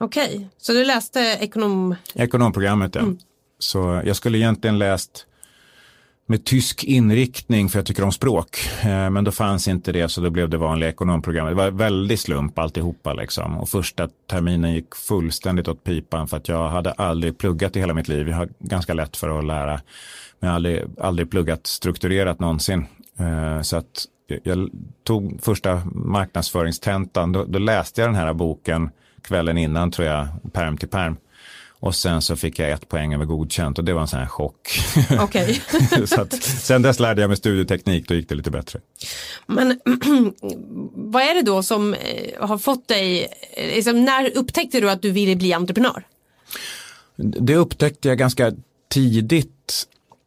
Okej, 0.00 0.36
okay. 0.36 0.46
så 0.58 0.72
du 0.72 0.84
läste 0.84 1.20
ekonom... 1.20 1.94
Ekonomprogrammet, 2.14 2.94
ja. 2.94 3.00
Mm. 3.00 3.18
Så 3.58 4.02
jag 4.04 4.16
skulle 4.16 4.38
egentligen 4.38 4.78
läst 4.78 5.26
med 6.30 6.44
tysk 6.44 6.84
inriktning 6.84 7.68
för 7.68 7.78
jag 7.78 7.86
tycker 7.86 8.04
om 8.04 8.12
språk. 8.12 8.58
Eh, 8.82 9.10
men 9.10 9.24
då 9.24 9.32
fanns 9.32 9.68
inte 9.68 9.92
det 9.92 10.08
så 10.08 10.20
då 10.20 10.30
blev 10.30 10.48
det 10.48 10.56
vanliga 10.56 10.90
ekonomprogrammet. 10.90 11.50
Det 11.50 11.62
var 11.62 11.70
väldigt 11.70 12.20
slump 12.20 12.58
alltihopa 12.58 13.12
liksom. 13.12 13.58
Och 13.58 13.68
första 13.68 14.08
terminen 14.30 14.74
gick 14.74 14.94
fullständigt 14.94 15.68
åt 15.68 15.84
pipan 15.84 16.28
för 16.28 16.36
att 16.36 16.48
jag 16.48 16.68
hade 16.68 16.92
aldrig 16.92 17.38
pluggat 17.38 17.76
i 17.76 17.80
hela 17.80 17.94
mitt 17.94 18.08
liv. 18.08 18.28
Jag 18.28 18.36
har 18.36 18.48
ganska 18.58 18.94
lätt 18.94 19.16
för 19.16 19.38
att 19.38 19.44
lära. 19.44 19.80
Men 20.40 20.46
jag 20.46 20.48
har 20.48 20.54
aldrig, 20.54 20.84
aldrig 21.00 21.30
pluggat 21.30 21.66
strukturerat 21.66 22.40
någonsin. 22.40 22.86
Eh, 23.18 23.62
så 23.62 23.76
att 23.76 24.04
jag 24.42 24.70
tog 25.04 25.42
första 25.42 25.82
marknadsföringstentan. 25.94 27.32
Då, 27.32 27.44
då 27.44 27.58
läste 27.58 28.00
jag 28.00 28.08
den 28.08 28.16
här 28.16 28.32
boken 28.32 28.90
kvällen 29.22 29.58
innan 29.58 29.90
tror 29.90 30.08
jag, 30.08 30.28
perm 30.52 30.76
till 30.76 30.88
perm. 30.88 31.16
Och 31.80 31.94
sen 31.94 32.22
så 32.22 32.36
fick 32.36 32.58
jag 32.58 32.70
ett 32.70 32.88
poäng 32.88 33.14
över 33.14 33.24
godkänt 33.24 33.78
och 33.78 33.84
det 33.84 33.92
var 33.92 34.00
en 34.00 34.08
sån 34.08 34.20
här 34.20 34.26
chock. 34.26 34.80
Okay. 35.24 35.54
så 36.06 36.20
att, 36.20 36.42
sen 36.42 36.82
dess 36.82 37.00
lärde 37.00 37.20
jag 37.20 37.28
mig 37.28 37.36
studieteknik, 37.36 38.08
då 38.08 38.14
gick 38.14 38.28
det 38.28 38.34
lite 38.34 38.50
bättre. 38.50 38.80
Men 39.46 39.68
vad 40.94 41.22
är 41.22 41.34
det 41.34 41.42
då 41.42 41.62
som 41.62 41.94
eh, 41.94 42.48
har 42.48 42.58
fått 42.58 42.88
dig, 42.88 43.26
liksom, 43.56 44.04
när 44.04 44.38
upptäckte 44.38 44.80
du 44.80 44.90
att 44.90 45.02
du 45.02 45.10
ville 45.10 45.36
bli 45.36 45.52
entreprenör? 45.52 46.06
Det 47.16 47.56
upptäckte 47.56 48.08
jag 48.08 48.18
ganska 48.18 48.52
tidigt. 48.90 49.86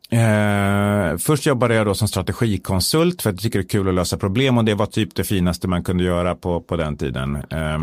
Eh, 0.09 1.17
först 1.17 1.45
jobbade 1.45 1.75
jag 1.75 1.85
då 1.85 1.93
som 1.95 2.07
strategikonsult 2.07 3.21
för 3.21 3.29
att 3.29 3.33
jag 3.33 3.41
tycker 3.41 3.59
det 3.59 3.65
är 3.65 3.69
kul 3.69 3.87
att 3.87 3.93
lösa 3.93 4.17
problem 4.17 4.57
och 4.57 4.65
det 4.65 4.73
var 4.73 4.85
typ 4.85 5.15
det 5.15 5.23
finaste 5.23 5.67
man 5.67 5.83
kunde 5.83 6.03
göra 6.03 6.35
på, 6.35 6.61
på 6.61 6.75
den 6.75 6.97
tiden. 6.97 7.35
Eh, 7.35 7.79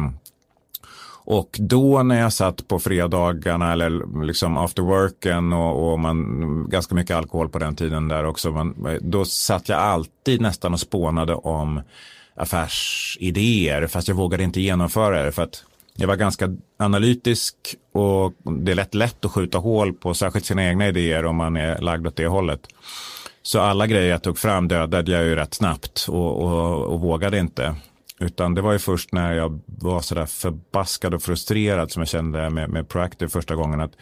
och 1.30 1.56
då 1.60 2.02
när 2.02 2.20
jag 2.20 2.32
satt 2.32 2.68
på 2.68 2.78
fredagarna 2.78 3.72
eller 3.72 4.24
liksom 4.24 4.56
after 4.56 4.82
worken 4.82 5.52
och, 5.52 5.92
och 5.92 5.98
man, 5.98 6.68
ganska 6.68 6.94
mycket 6.94 7.16
alkohol 7.16 7.48
på 7.48 7.58
den 7.58 7.76
tiden 7.76 8.08
där 8.08 8.24
också, 8.24 8.50
man, 8.50 8.98
då 9.00 9.24
satt 9.24 9.68
jag 9.68 9.78
alltid 9.78 10.40
nästan 10.40 10.72
och 10.72 10.80
spånade 10.80 11.34
om 11.34 11.80
affärsidéer 12.34 13.86
fast 13.86 14.08
jag 14.08 14.14
vågade 14.14 14.42
inte 14.42 14.60
genomföra 14.60 15.22
det 15.22 15.32
för 15.32 15.42
att 15.42 15.64
jag 15.94 16.08
var 16.08 16.16
ganska 16.16 16.56
analytisk 16.78 17.54
och 17.92 18.32
det 18.44 18.72
är 18.72 18.76
lätt 18.76 18.94
lätt 18.94 19.24
att 19.24 19.32
skjuta 19.32 19.58
hål 19.58 19.92
på 19.92 20.14
särskilt 20.14 20.46
sina 20.46 20.64
egna 20.64 20.88
idéer 20.88 21.26
om 21.26 21.36
man 21.36 21.56
är 21.56 21.78
lagd 21.78 22.06
åt 22.06 22.16
det 22.16 22.26
hållet. 22.26 22.60
Så 23.42 23.60
alla 23.60 23.86
grejer 23.86 24.10
jag 24.10 24.22
tog 24.22 24.38
fram 24.38 24.68
dödade 24.68 25.12
jag 25.12 25.24
ju 25.24 25.34
rätt 25.34 25.54
snabbt 25.54 26.06
och, 26.08 26.42
och, 26.42 26.84
och 26.84 27.00
vågade 27.00 27.38
inte. 27.38 27.74
Utan 28.20 28.54
det 28.54 28.62
var 28.62 28.72
ju 28.72 28.78
först 28.78 29.12
när 29.12 29.32
jag 29.32 29.60
var 29.66 30.00
sådär 30.00 30.26
förbaskad 30.26 31.14
och 31.14 31.22
frustrerad 31.22 31.90
som 31.92 32.00
jag 32.00 32.08
kände 32.08 32.50
med, 32.50 32.70
med 32.70 32.88
Proactive 32.88 33.28
första 33.28 33.54
gången 33.54 33.80
att 33.80 33.92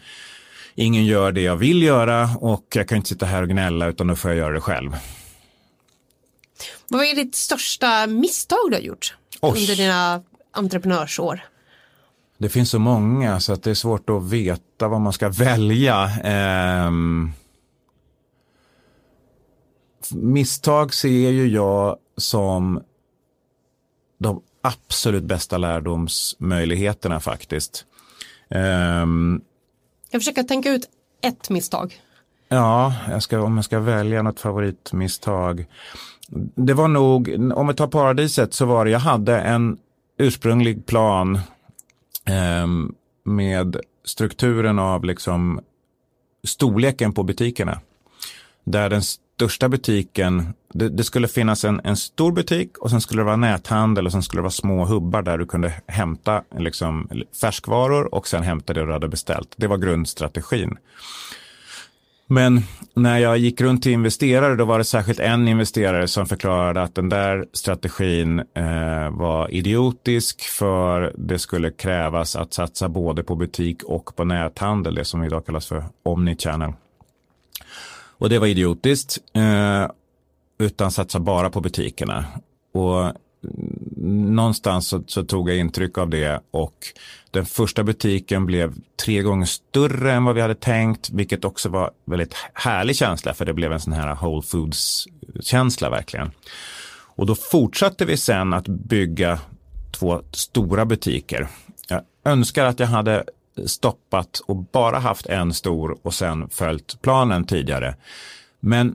ingen 0.75 1.05
gör 1.05 1.33
det 1.33 1.41
jag 1.41 1.57
vill 1.57 1.83
göra 1.83 2.31
och 2.41 2.67
jag 2.75 2.89
kan 2.89 2.97
inte 2.97 3.09
sitta 3.09 3.27
här 3.27 3.43
och 3.43 3.49
gnälla 3.49 3.87
utan 3.87 4.07
då 4.07 4.17
får 4.17 4.31
jag 4.31 4.39
göra 4.39 4.55
det 4.55 4.61
själv. 4.61 4.97
Vad 6.89 7.05
är 7.05 7.15
ditt 7.15 7.35
största 7.35 8.07
misstag 8.07 8.59
du 8.71 8.75
har 8.75 8.83
gjort 8.83 9.17
Osh. 9.41 9.61
under 9.61 9.77
dina 9.77 10.23
entreprenörsår? 10.53 11.41
Det 12.39 12.49
finns 12.49 12.71
så 12.71 12.79
många 12.79 13.41
så 13.41 13.53
att 13.53 13.63
det 13.63 13.71
är 13.71 13.75
svårt 13.75 14.11
att 14.11 14.31
veta 14.31 14.89
vad 14.89 15.01
man 15.01 15.13
ska 15.13 15.29
välja. 15.29 16.11
Um, 16.89 17.33
misstag 20.11 20.95
ser 20.95 21.31
ju 21.31 21.49
jag 21.49 21.97
som 22.17 22.83
de 24.19 24.41
absolut 24.63 25.25
bästa 25.25 25.59
lärdomsmöjligheterna 25.59 27.21
faktiskt. 27.21 27.85
Um, 28.49 29.41
jag 30.11 30.21
försöker 30.21 30.43
tänka 30.43 30.71
ut 30.71 30.89
ett 31.23 31.51
misstag. 31.51 32.01
Ja, 32.49 32.95
jag 33.11 33.23
ska, 33.23 33.41
om 33.41 33.57
jag 33.57 33.65
ska 33.65 33.81
välja 33.81 34.23
något 34.23 34.41
favoritmisstag. 34.41 35.67
Det 36.55 36.75
var 36.75 36.89
nog, 36.89 37.53
om 37.55 37.69
vi 37.69 37.75
tar 37.75 37.87
paradiset 37.87 38.55
så 38.55 38.65
var 38.65 38.85
det, 38.85 38.91
jag 38.91 38.99
hade 38.99 39.41
en 39.41 39.79
ursprunglig 40.19 40.87
plan 40.87 41.39
um, 42.63 42.95
med 43.25 43.77
strukturen 44.05 44.79
av 44.79 45.05
liksom 45.05 45.61
storleken 46.45 47.13
på 47.13 47.23
butikerna. 47.23 47.81
Där 48.65 48.91
den 48.91 49.03
största 49.37 49.69
butiken, 49.69 50.55
det, 50.75 50.89
det, 50.89 51.05
skulle 51.05 51.29
finnas 51.29 51.65
en, 51.65 51.81
en 51.85 51.97
stor 51.97 52.33
butik 52.33 52.79
och 52.79 52.91
sen 52.91 53.01
skulle 53.01 53.21
det 53.21 53.25
vara 53.25 53.37
näthandel 53.37 54.07
och 54.07 54.13
sen 54.13 54.23
skulle 54.23 54.39
det 54.39 54.43
vara 54.43 54.51
små 54.51 54.85
hubbar 54.85 55.23
där 55.23 55.39
du 55.39 55.47
kunde 55.47 55.73
hämta 55.87 56.43
liksom, 56.59 57.09
färskvaror 57.41 58.15
och 58.15 58.29
sen 58.29 58.43
hämta 58.43 58.73
det 58.73 58.87
du 58.87 58.93
hade 58.93 59.09
beställt. 59.09 59.55
Det 59.57 59.67
var 59.67 59.77
grundstrategin. 59.77 60.77
Men 62.29 62.63
när 62.95 63.19
jag 63.19 63.39
gick 63.39 63.61
runt 63.61 63.83
till 63.83 63.93
investerare, 63.93 64.57
då 64.57 64.65
var 64.65 64.79
det 64.79 64.85
särskilt 64.85 65.21
en 65.21 65.49
investerare 65.49 66.09
som 66.09 66.27
förklarade 66.27 66.83
att 66.83 66.95
den 66.95 67.09
där 67.09 67.47
strategin 67.53 68.39
eh, 68.39 69.11
var 69.11 69.51
idiotisk 69.55 70.43
för 70.43 71.13
det 71.17 71.39
skulle 71.39 71.71
krävas 71.71 72.37
att 72.37 72.55
satsa 72.55 72.89
både 72.89 73.23
på 73.23 73.35
butik 73.35 73.83
och 73.83 74.17
på 74.17 74.25
näthandel, 74.25 74.95
det 74.95 75.05
som 75.05 75.25
idag 75.25 75.47
kallas 75.47 75.67
för 75.67 75.85
omnichannel. 76.03 76.73
Och 78.19 78.29
det 78.29 78.39
var 78.39 78.47
idiotiskt. 78.47 79.19
Eh, 79.33 79.91
utan 80.59 80.91
satsa 80.91 81.21
bara 81.21 81.51
på 81.51 81.61
butikerna. 81.61 82.25
Och 82.73 83.01
mm, 83.01 84.35
någonstans 84.35 84.89
så, 84.89 85.03
så, 85.07 85.25
tog 85.25 85.51
jag 85.51 85.57
intryck 85.57 85.99
av 85.99 86.11
det 86.11 86.41
och 86.51 86.75
den 87.31 87.47
första 87.47 87.85
butiken 87.85 88.47
blev 88.47 88.75
tre 89.05 89.23
gånger 89.23 89.47
större 89.47 90.13
än 90.13 90.25
vad 90.25 90.35
vi 90.35 90.41
hade 90.41 90.55
tänkt, 90.55 91.11
vilket 91.11 91.45
också 91.45 91.69
var 91.69 91.91
väldigt 92.05 92.35
härlig 92.53 92.97
känsla 92.97 93.35
för 93.35 93.45
det 93.45 93.55
blev 93.55 93.73
en 93.73 93.81
sån 93.81 93.93
här 93.93 94.15
Whole 94.15 94.43
Foods 94.43 95.09
känsla 95.41 95.91
verkligen. 95.91 96.31
Och 97.17 97.27
då 97.27 97.35
fortsatte 97.35 98.05
vi 98.05 98.17
sen 98.17 98.53
att 98.53 98.69
bygga 98.69 99.41
två 99.91 100.23
stora 100.31 100.85
butiker. 100.85 101.49
Jag 101.89 102.03
önskar 102.25 102.65
att 102.65 102.81
jag 102.81 102.87
hade 102.87 103.25
stoppat 103.67 104.43
och 104.47 104.57
bara 104.57 104.99
haft 104.99 105.27
en 105.27 105.55
stor 105.55 105.99
och 106.03 106.15
sen 106.15 106.49
följt 106.49 107.03
planen 107.03 107.45
tidigare. 107.45 107.95
Men 108.61 108.95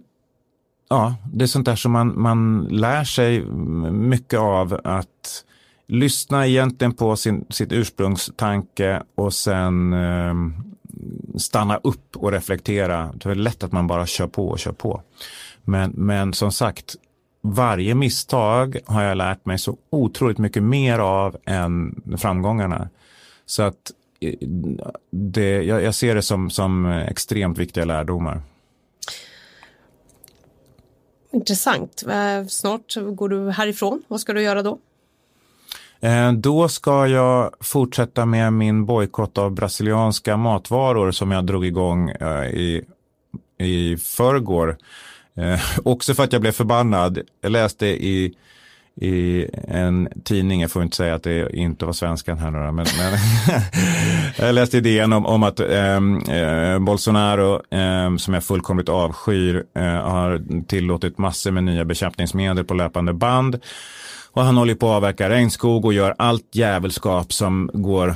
ja, 0.90 1.16
det 1.34 1.46
är 1.46 1.48
sånt 1.48 1.66
där 1.66 1.76
som 1.76 1.92
man, 1.92 2.22
man 2.22 2.68
lär 2.72 3.04
sig 3.04 3.46
mycket 3.92 4.40
av 4.40 4.82
att 4.84 5.46
lyssna 5.88 6.48
egentligen 6.48 6.94
på 6.94 7.16
sin, 7.16 7.46
sitt 7.50 7.72
ursprungstanke 7.72 9.04
och 9.16 9.34
sen 9.34 9.94
eh, 9.94 10.34
stanna 11.38 11.78
upp 11.78 12.16
och 12.16 12.32
reflektera. 12.32 13.14
Det 13.16 13.30
är 13.30 13.36
lätt 13.36 13.64
att 13.64 13.72
man 13.72 13.88
bara 13.88 14.06
kör 14.06 14.28
på 14.28 14.50
och 14.50 14.60
kör 14.60 14.72
på. 14.72 15.02
Men, 15.64 15.92
men 15.92 16.34
som 16.34 16.52
sagt, 16.52 16.96
varje 17.42 17.96
misstag 17.96 18.78
har 18.86 19.04
jag 19.04 19.18
lärt 19.18 19.46
mig 19.46 19.58
så 19.58 19.78
otroligt 19.90 20.38
mycket 20.38 20.64
mer 20.64 21.00
av 21.00 21.38
än 21.46 22.02
framgångarna. 22.18 22.90
Så 23.46 23.64
att 23.64 23.92
det, 25.10 25.64
jag, 25.64 25.84
jag 25.84 25.96
ser 25.96 26.16
det 26.16 26.22
som, 26.22 26.50
som 26.50 26.86
extremt 26.86 27.58
viktiga 27.58 27.86
lärdomar. 27.86 28.42
Intressant. 31.34 32.04
Eh, 32.10 32.48
snart 32.48 32.96
går 32.96 33.30
du 33.30 33.52
härifrån. 33.52 34.04
Vad 34.08 34.20
ska 34.20 34.34
du 34.34 34.42
göra 34.42 34.64
då? 34.64 34.80
Eh, 36.00 36.32
då 36.32 36.70
ska 36.70 37.08
jag 37.08 37.54
fortsätta 37.60 38.26
med 38.26 38.54
min 38.54 38.86
bojkott 38.86 39.38
av 39.38 39.52
brasilianska 39.52 40.38
matvaror 40.38 41.12
som 41.12 41.32
jag 41.32 41.46
drog 41.46 41.66
igång 41.66 42.10
i, 42.10 42.82
i 43.58 43.98
förrgår. 43.98 44.78
Också 45.84 46.14
för 46.14 46.24
att 46.24 46.34
jag 46.34 46.42
blev 46.42 46.52
förbannad. 46.52 47.20
Jag 47.42 47.52
läste 47.52 47.88
i 47.88 48.36
i 48.96 49.46
en 49.68 50.10
tidning, 50.24 50.62
jag 50.62 50.72
får 50.72 50.84
inte 50.84 50.96
säga 50.96 51.16
att 51.16 51.24
det 51.24 51.56
inte 51.56 51.86
var 51.86 51.94
svenskan 51.94 52.38
här 52.38 52.52
nu 52.52 52.60
men, 52.60 52.74
men 52.76 52.86
jag 54.46 54.56
läste 54.56 54.78
idén 54.78 55.14
om, 55.14 55.26
om 55.26 55.44
att 55.44 55.60
ehm, 55.60 56.20
eh, 56.20 56.80
Bolsonaro, 56.80 57.76
eh, 57.76 58.16
som 58.18 58.34
jag 58.34 58.44
fullkomligt 58.44 58.90
avskyr, 58.90 59.64
eh, 59.76 59.84
har 59.84 60.42
tillåtit 60.68 61.18
massor 61.18 61.52
med 61.52 61.64
nya 61.64 61.86
bekämpningsmedel 61.86 62.66
på 62.66 62.74
löpande 62.74 63.14
band. 63.14 63.60
Och 64.34 64.44
han 64.44 64.58
håller 64.58 64.76
på 64.76 64.90
att 64.90 64.96
avverka 64.96 65.30
regnskog 65.30 65.86
och 65.86 65.94
gör 65.94 66.16
allt 66.18 66.56
jävelskap 66.56 67.34
som 67.34 67.70
går 67.74 68.16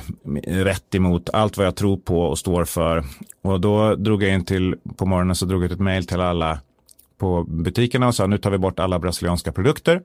rätt 0.64 0.94
emot 0.94 1.30
allt 1.32 1.56
vad 1.56 1.66
jag 1.66 1.76
tror 1.76 1.96
på 1.96 2.20
och 2.20 2.38
står 2.38 2.64
för. 2.64 3.04
Och 3.42 3.60
då 3.60 3.94
drog 3.94 4.22
jag 4.22 4.34
in 4.34 4.44
till, 4.44 4.74
på 4.96 5.06
morgonen 5.06 5.36
så 5.36 5.46
drog 5.46 5.64
jag 5.64 5.72
ett 5.72 5.80
mejl 5.80 6.06
till 6.06 6.20
alla 6.20 6.58
på 7.18 7.44
butikerna 7.44 8.06
och 8.06 8.14
sa 8.14 8.26
nu 8.26 8.38
tar 8.38 8.50
vi 8.50 8.58
bort 8.58 8.78
alla 8.78 8.98
brasilianska 8.98 9.52
produkter 9.52 10.02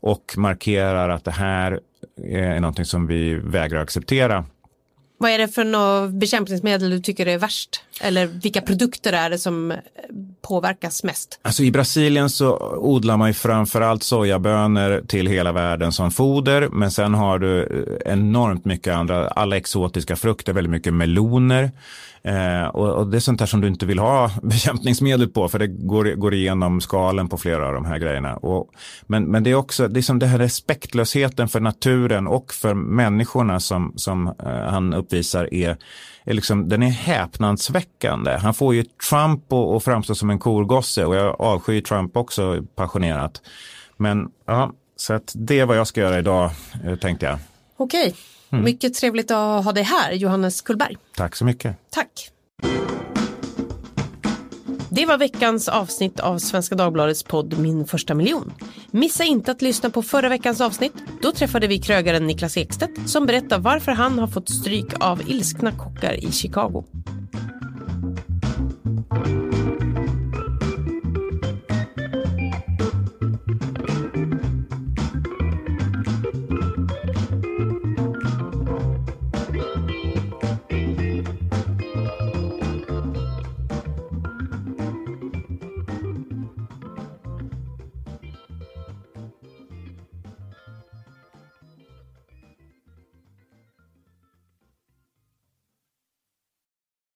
och 0.00 0.34
markerar 0.36 1.08
att 1.08 1.24
det 1.24 1.30
här 1.30 1.80
är 2.22 2.60
någonting 2.60 2.84
som 2.84 3.06
vi 3.06 3.34
vägrar 3.34 3.80
acceptera. 3.80 4.44
Vad 5.18 5.30
är 5.30 5.38
det 5.38 5.48
för 5.48 5.64
något 5.64 6.10
bekämpningsmedel 6.10 6.90
du 6.90 7.00
tycker 7.00 7.26
är 7.26 7.38
värst? 7.38 7.84
Eller 8.00 8.26
vilka 8.26 8.60
produkter 8.60 9.12
är 9.12 9.30
det 9.30 9.38
som 9.38 9.74
påverkas 10.42 11.04
mest? 11.04 11.40
Alltså 11.42 11.62
I 11.62 11.70
Brasilien 11.70 12.30
så 12.30 12.58
odlar 12.76 13.16
man 13.16 13.28
ju 13.28 13.34
framförallt 13.34 14.02
sojabönor 14.02 15.02
till 15.08 15.26
hela 15.26 15.52
världen 15.52 15.92
som 15.92 16.10
foder. 16.10 16.68
Men 16.68 16.90
sen 16.90 17.14
har 17.14 17.38
du 17.38 17.68
enormt 18.06 18.64
mycket 18.64 18.94
andra, 18.94 19.28
alla 19.28 19.56
exotiska 19.56 20.16
frukter, 20.16 20.52
väldigt 20.52 20.70
mycket 20.70 20.94
meloner. 20.94 21.70
Eh, 22.28 22.66
och, 22.66 22.90
och, 22.90 23.06
det 23.06 23.16
är 23.16 23.20
sånt 23.20 23.38
där 23.38 23.46
som 23.46 23.60
du 23.60 23.68
inte 23.68 23.86
vill 23.86 23.98
ha 23.98 24.30
bekämpningsmedel 24.42 25.28
på 25.28 25.48
för 25.48 25.58
det 25.58 25.66
går, 25.66 26.04
går 26.04 26.34
igenom 26.34 26.80
skalen 26.80 27.28
på 27.28 27.38
flera 27.38 27.68
av 27.68 27.74
de 27.74 27.84
här 27.84 27.98
grejerna. 27.98 28.36
Och, 28.36 28.70
men, 29.06 29.24
men 29.24 29.42
det 29.42 29.50
är 29.50 29.54
också 29.54 29.88
det 29.88 30.00
är 30.00 30.02
som 30.02 30.18
det 30.18 30.26
här 30.26 30.38
respektlösheten 30.38 31.48
för 31.48 31.60
naturen 31.60 32.26
och 32.26 32.52
för 32.52 32.74
människorna 32.74 33.60
som, 33.60 33.92
som 33.96 34.26
eh, 34.26 34.70
han 34.70 34.94
uppvisar 34.94 35.54
är, 35.54 35.76
är 36.24 36.34
liksom, 36.34 36.68
den 36.68 36.82
är 36.82 36.90
häpnadsväckande. 36.90 38.30
Han 38.30 38.54
får 38.54 38.74
ju 38.74 38.84
Trump 39.10 39.52
att 39.52 39.84
framstå 39.84 40.14
som 40.14 40.30
en 40.30 40.38
korgosse 40.38 41.04
och 41.04 41.16
jag 41.16 41.40
avskyr 41.40 41.80
Trump 41.80 42.16
också 42.16 42.62
passionerat. 42.74 43.42
Men 43.96 44.28
ja, 44.46 44.72
så 44.96 45.14
att 45.14 45.32
det 45.34 45.60
är 45.60 45.66
vad 45.66 45.76
jag 45.76 45.86
ska 45.86 46.00
göra 46.00 46.18
idag 46.18 46.50
eh, 46.84 46.96
tänkte 46.96 47.26
jag. 47.26 47.38
Okej. 47.76 48.14
Mm. 48.50 48.64
Mycket 48.64 48.94
trevligt 48.94 49.30
att 49.30 49.64
ha 49.64 49.72
dig 49.72 49.82
här, 49.82 50.12
Johannes 50.12 50.60
Kullberg. 50.60 50.96
Tack 51.16 51.36
så 51.36 51.44
mycket. 51.44 51.76
Tack. 51.90 52.30
Det 54.96 55.06
var 55.06 55.18
veckans 55.18 55.68
avsnitt 55.68 56.20
av 56.20 56.38
Svenska 56.38 56.74
Dagbladets 56.74 57.22
podd 57.22 57.58
Min 57.58 57.86
första 57.86 58.14
miljon. 58.14 58.52
Missa 58.90 59.24
inte 59.24 59.50
att 59.50 59.62
lyssna 59.62 59.90
på 59.90 60.02
förra 60.02 60.28
veckans 60.28 60.60
avsnitt. 60.60 60.92
Då 61.22 61.32
träffade 61.32 61.66
vi 61.66 61.78
krögaren 61.78 62.26
Niklas 62.26 62.56
Ekstedt 62.56 63.08
som 63.10 63.26
berättar 63.26 63.58
varför 63.58 63.92
han 63.92 64.18
har 64.18 64.26
fått 64.26 64.48
stryk 64.48 64.86
av 65.00 65.30
ilskna 65.30 65.72
kockar 65.72 66.24
i 66.24 66.32
Chicago. 66.32 66.84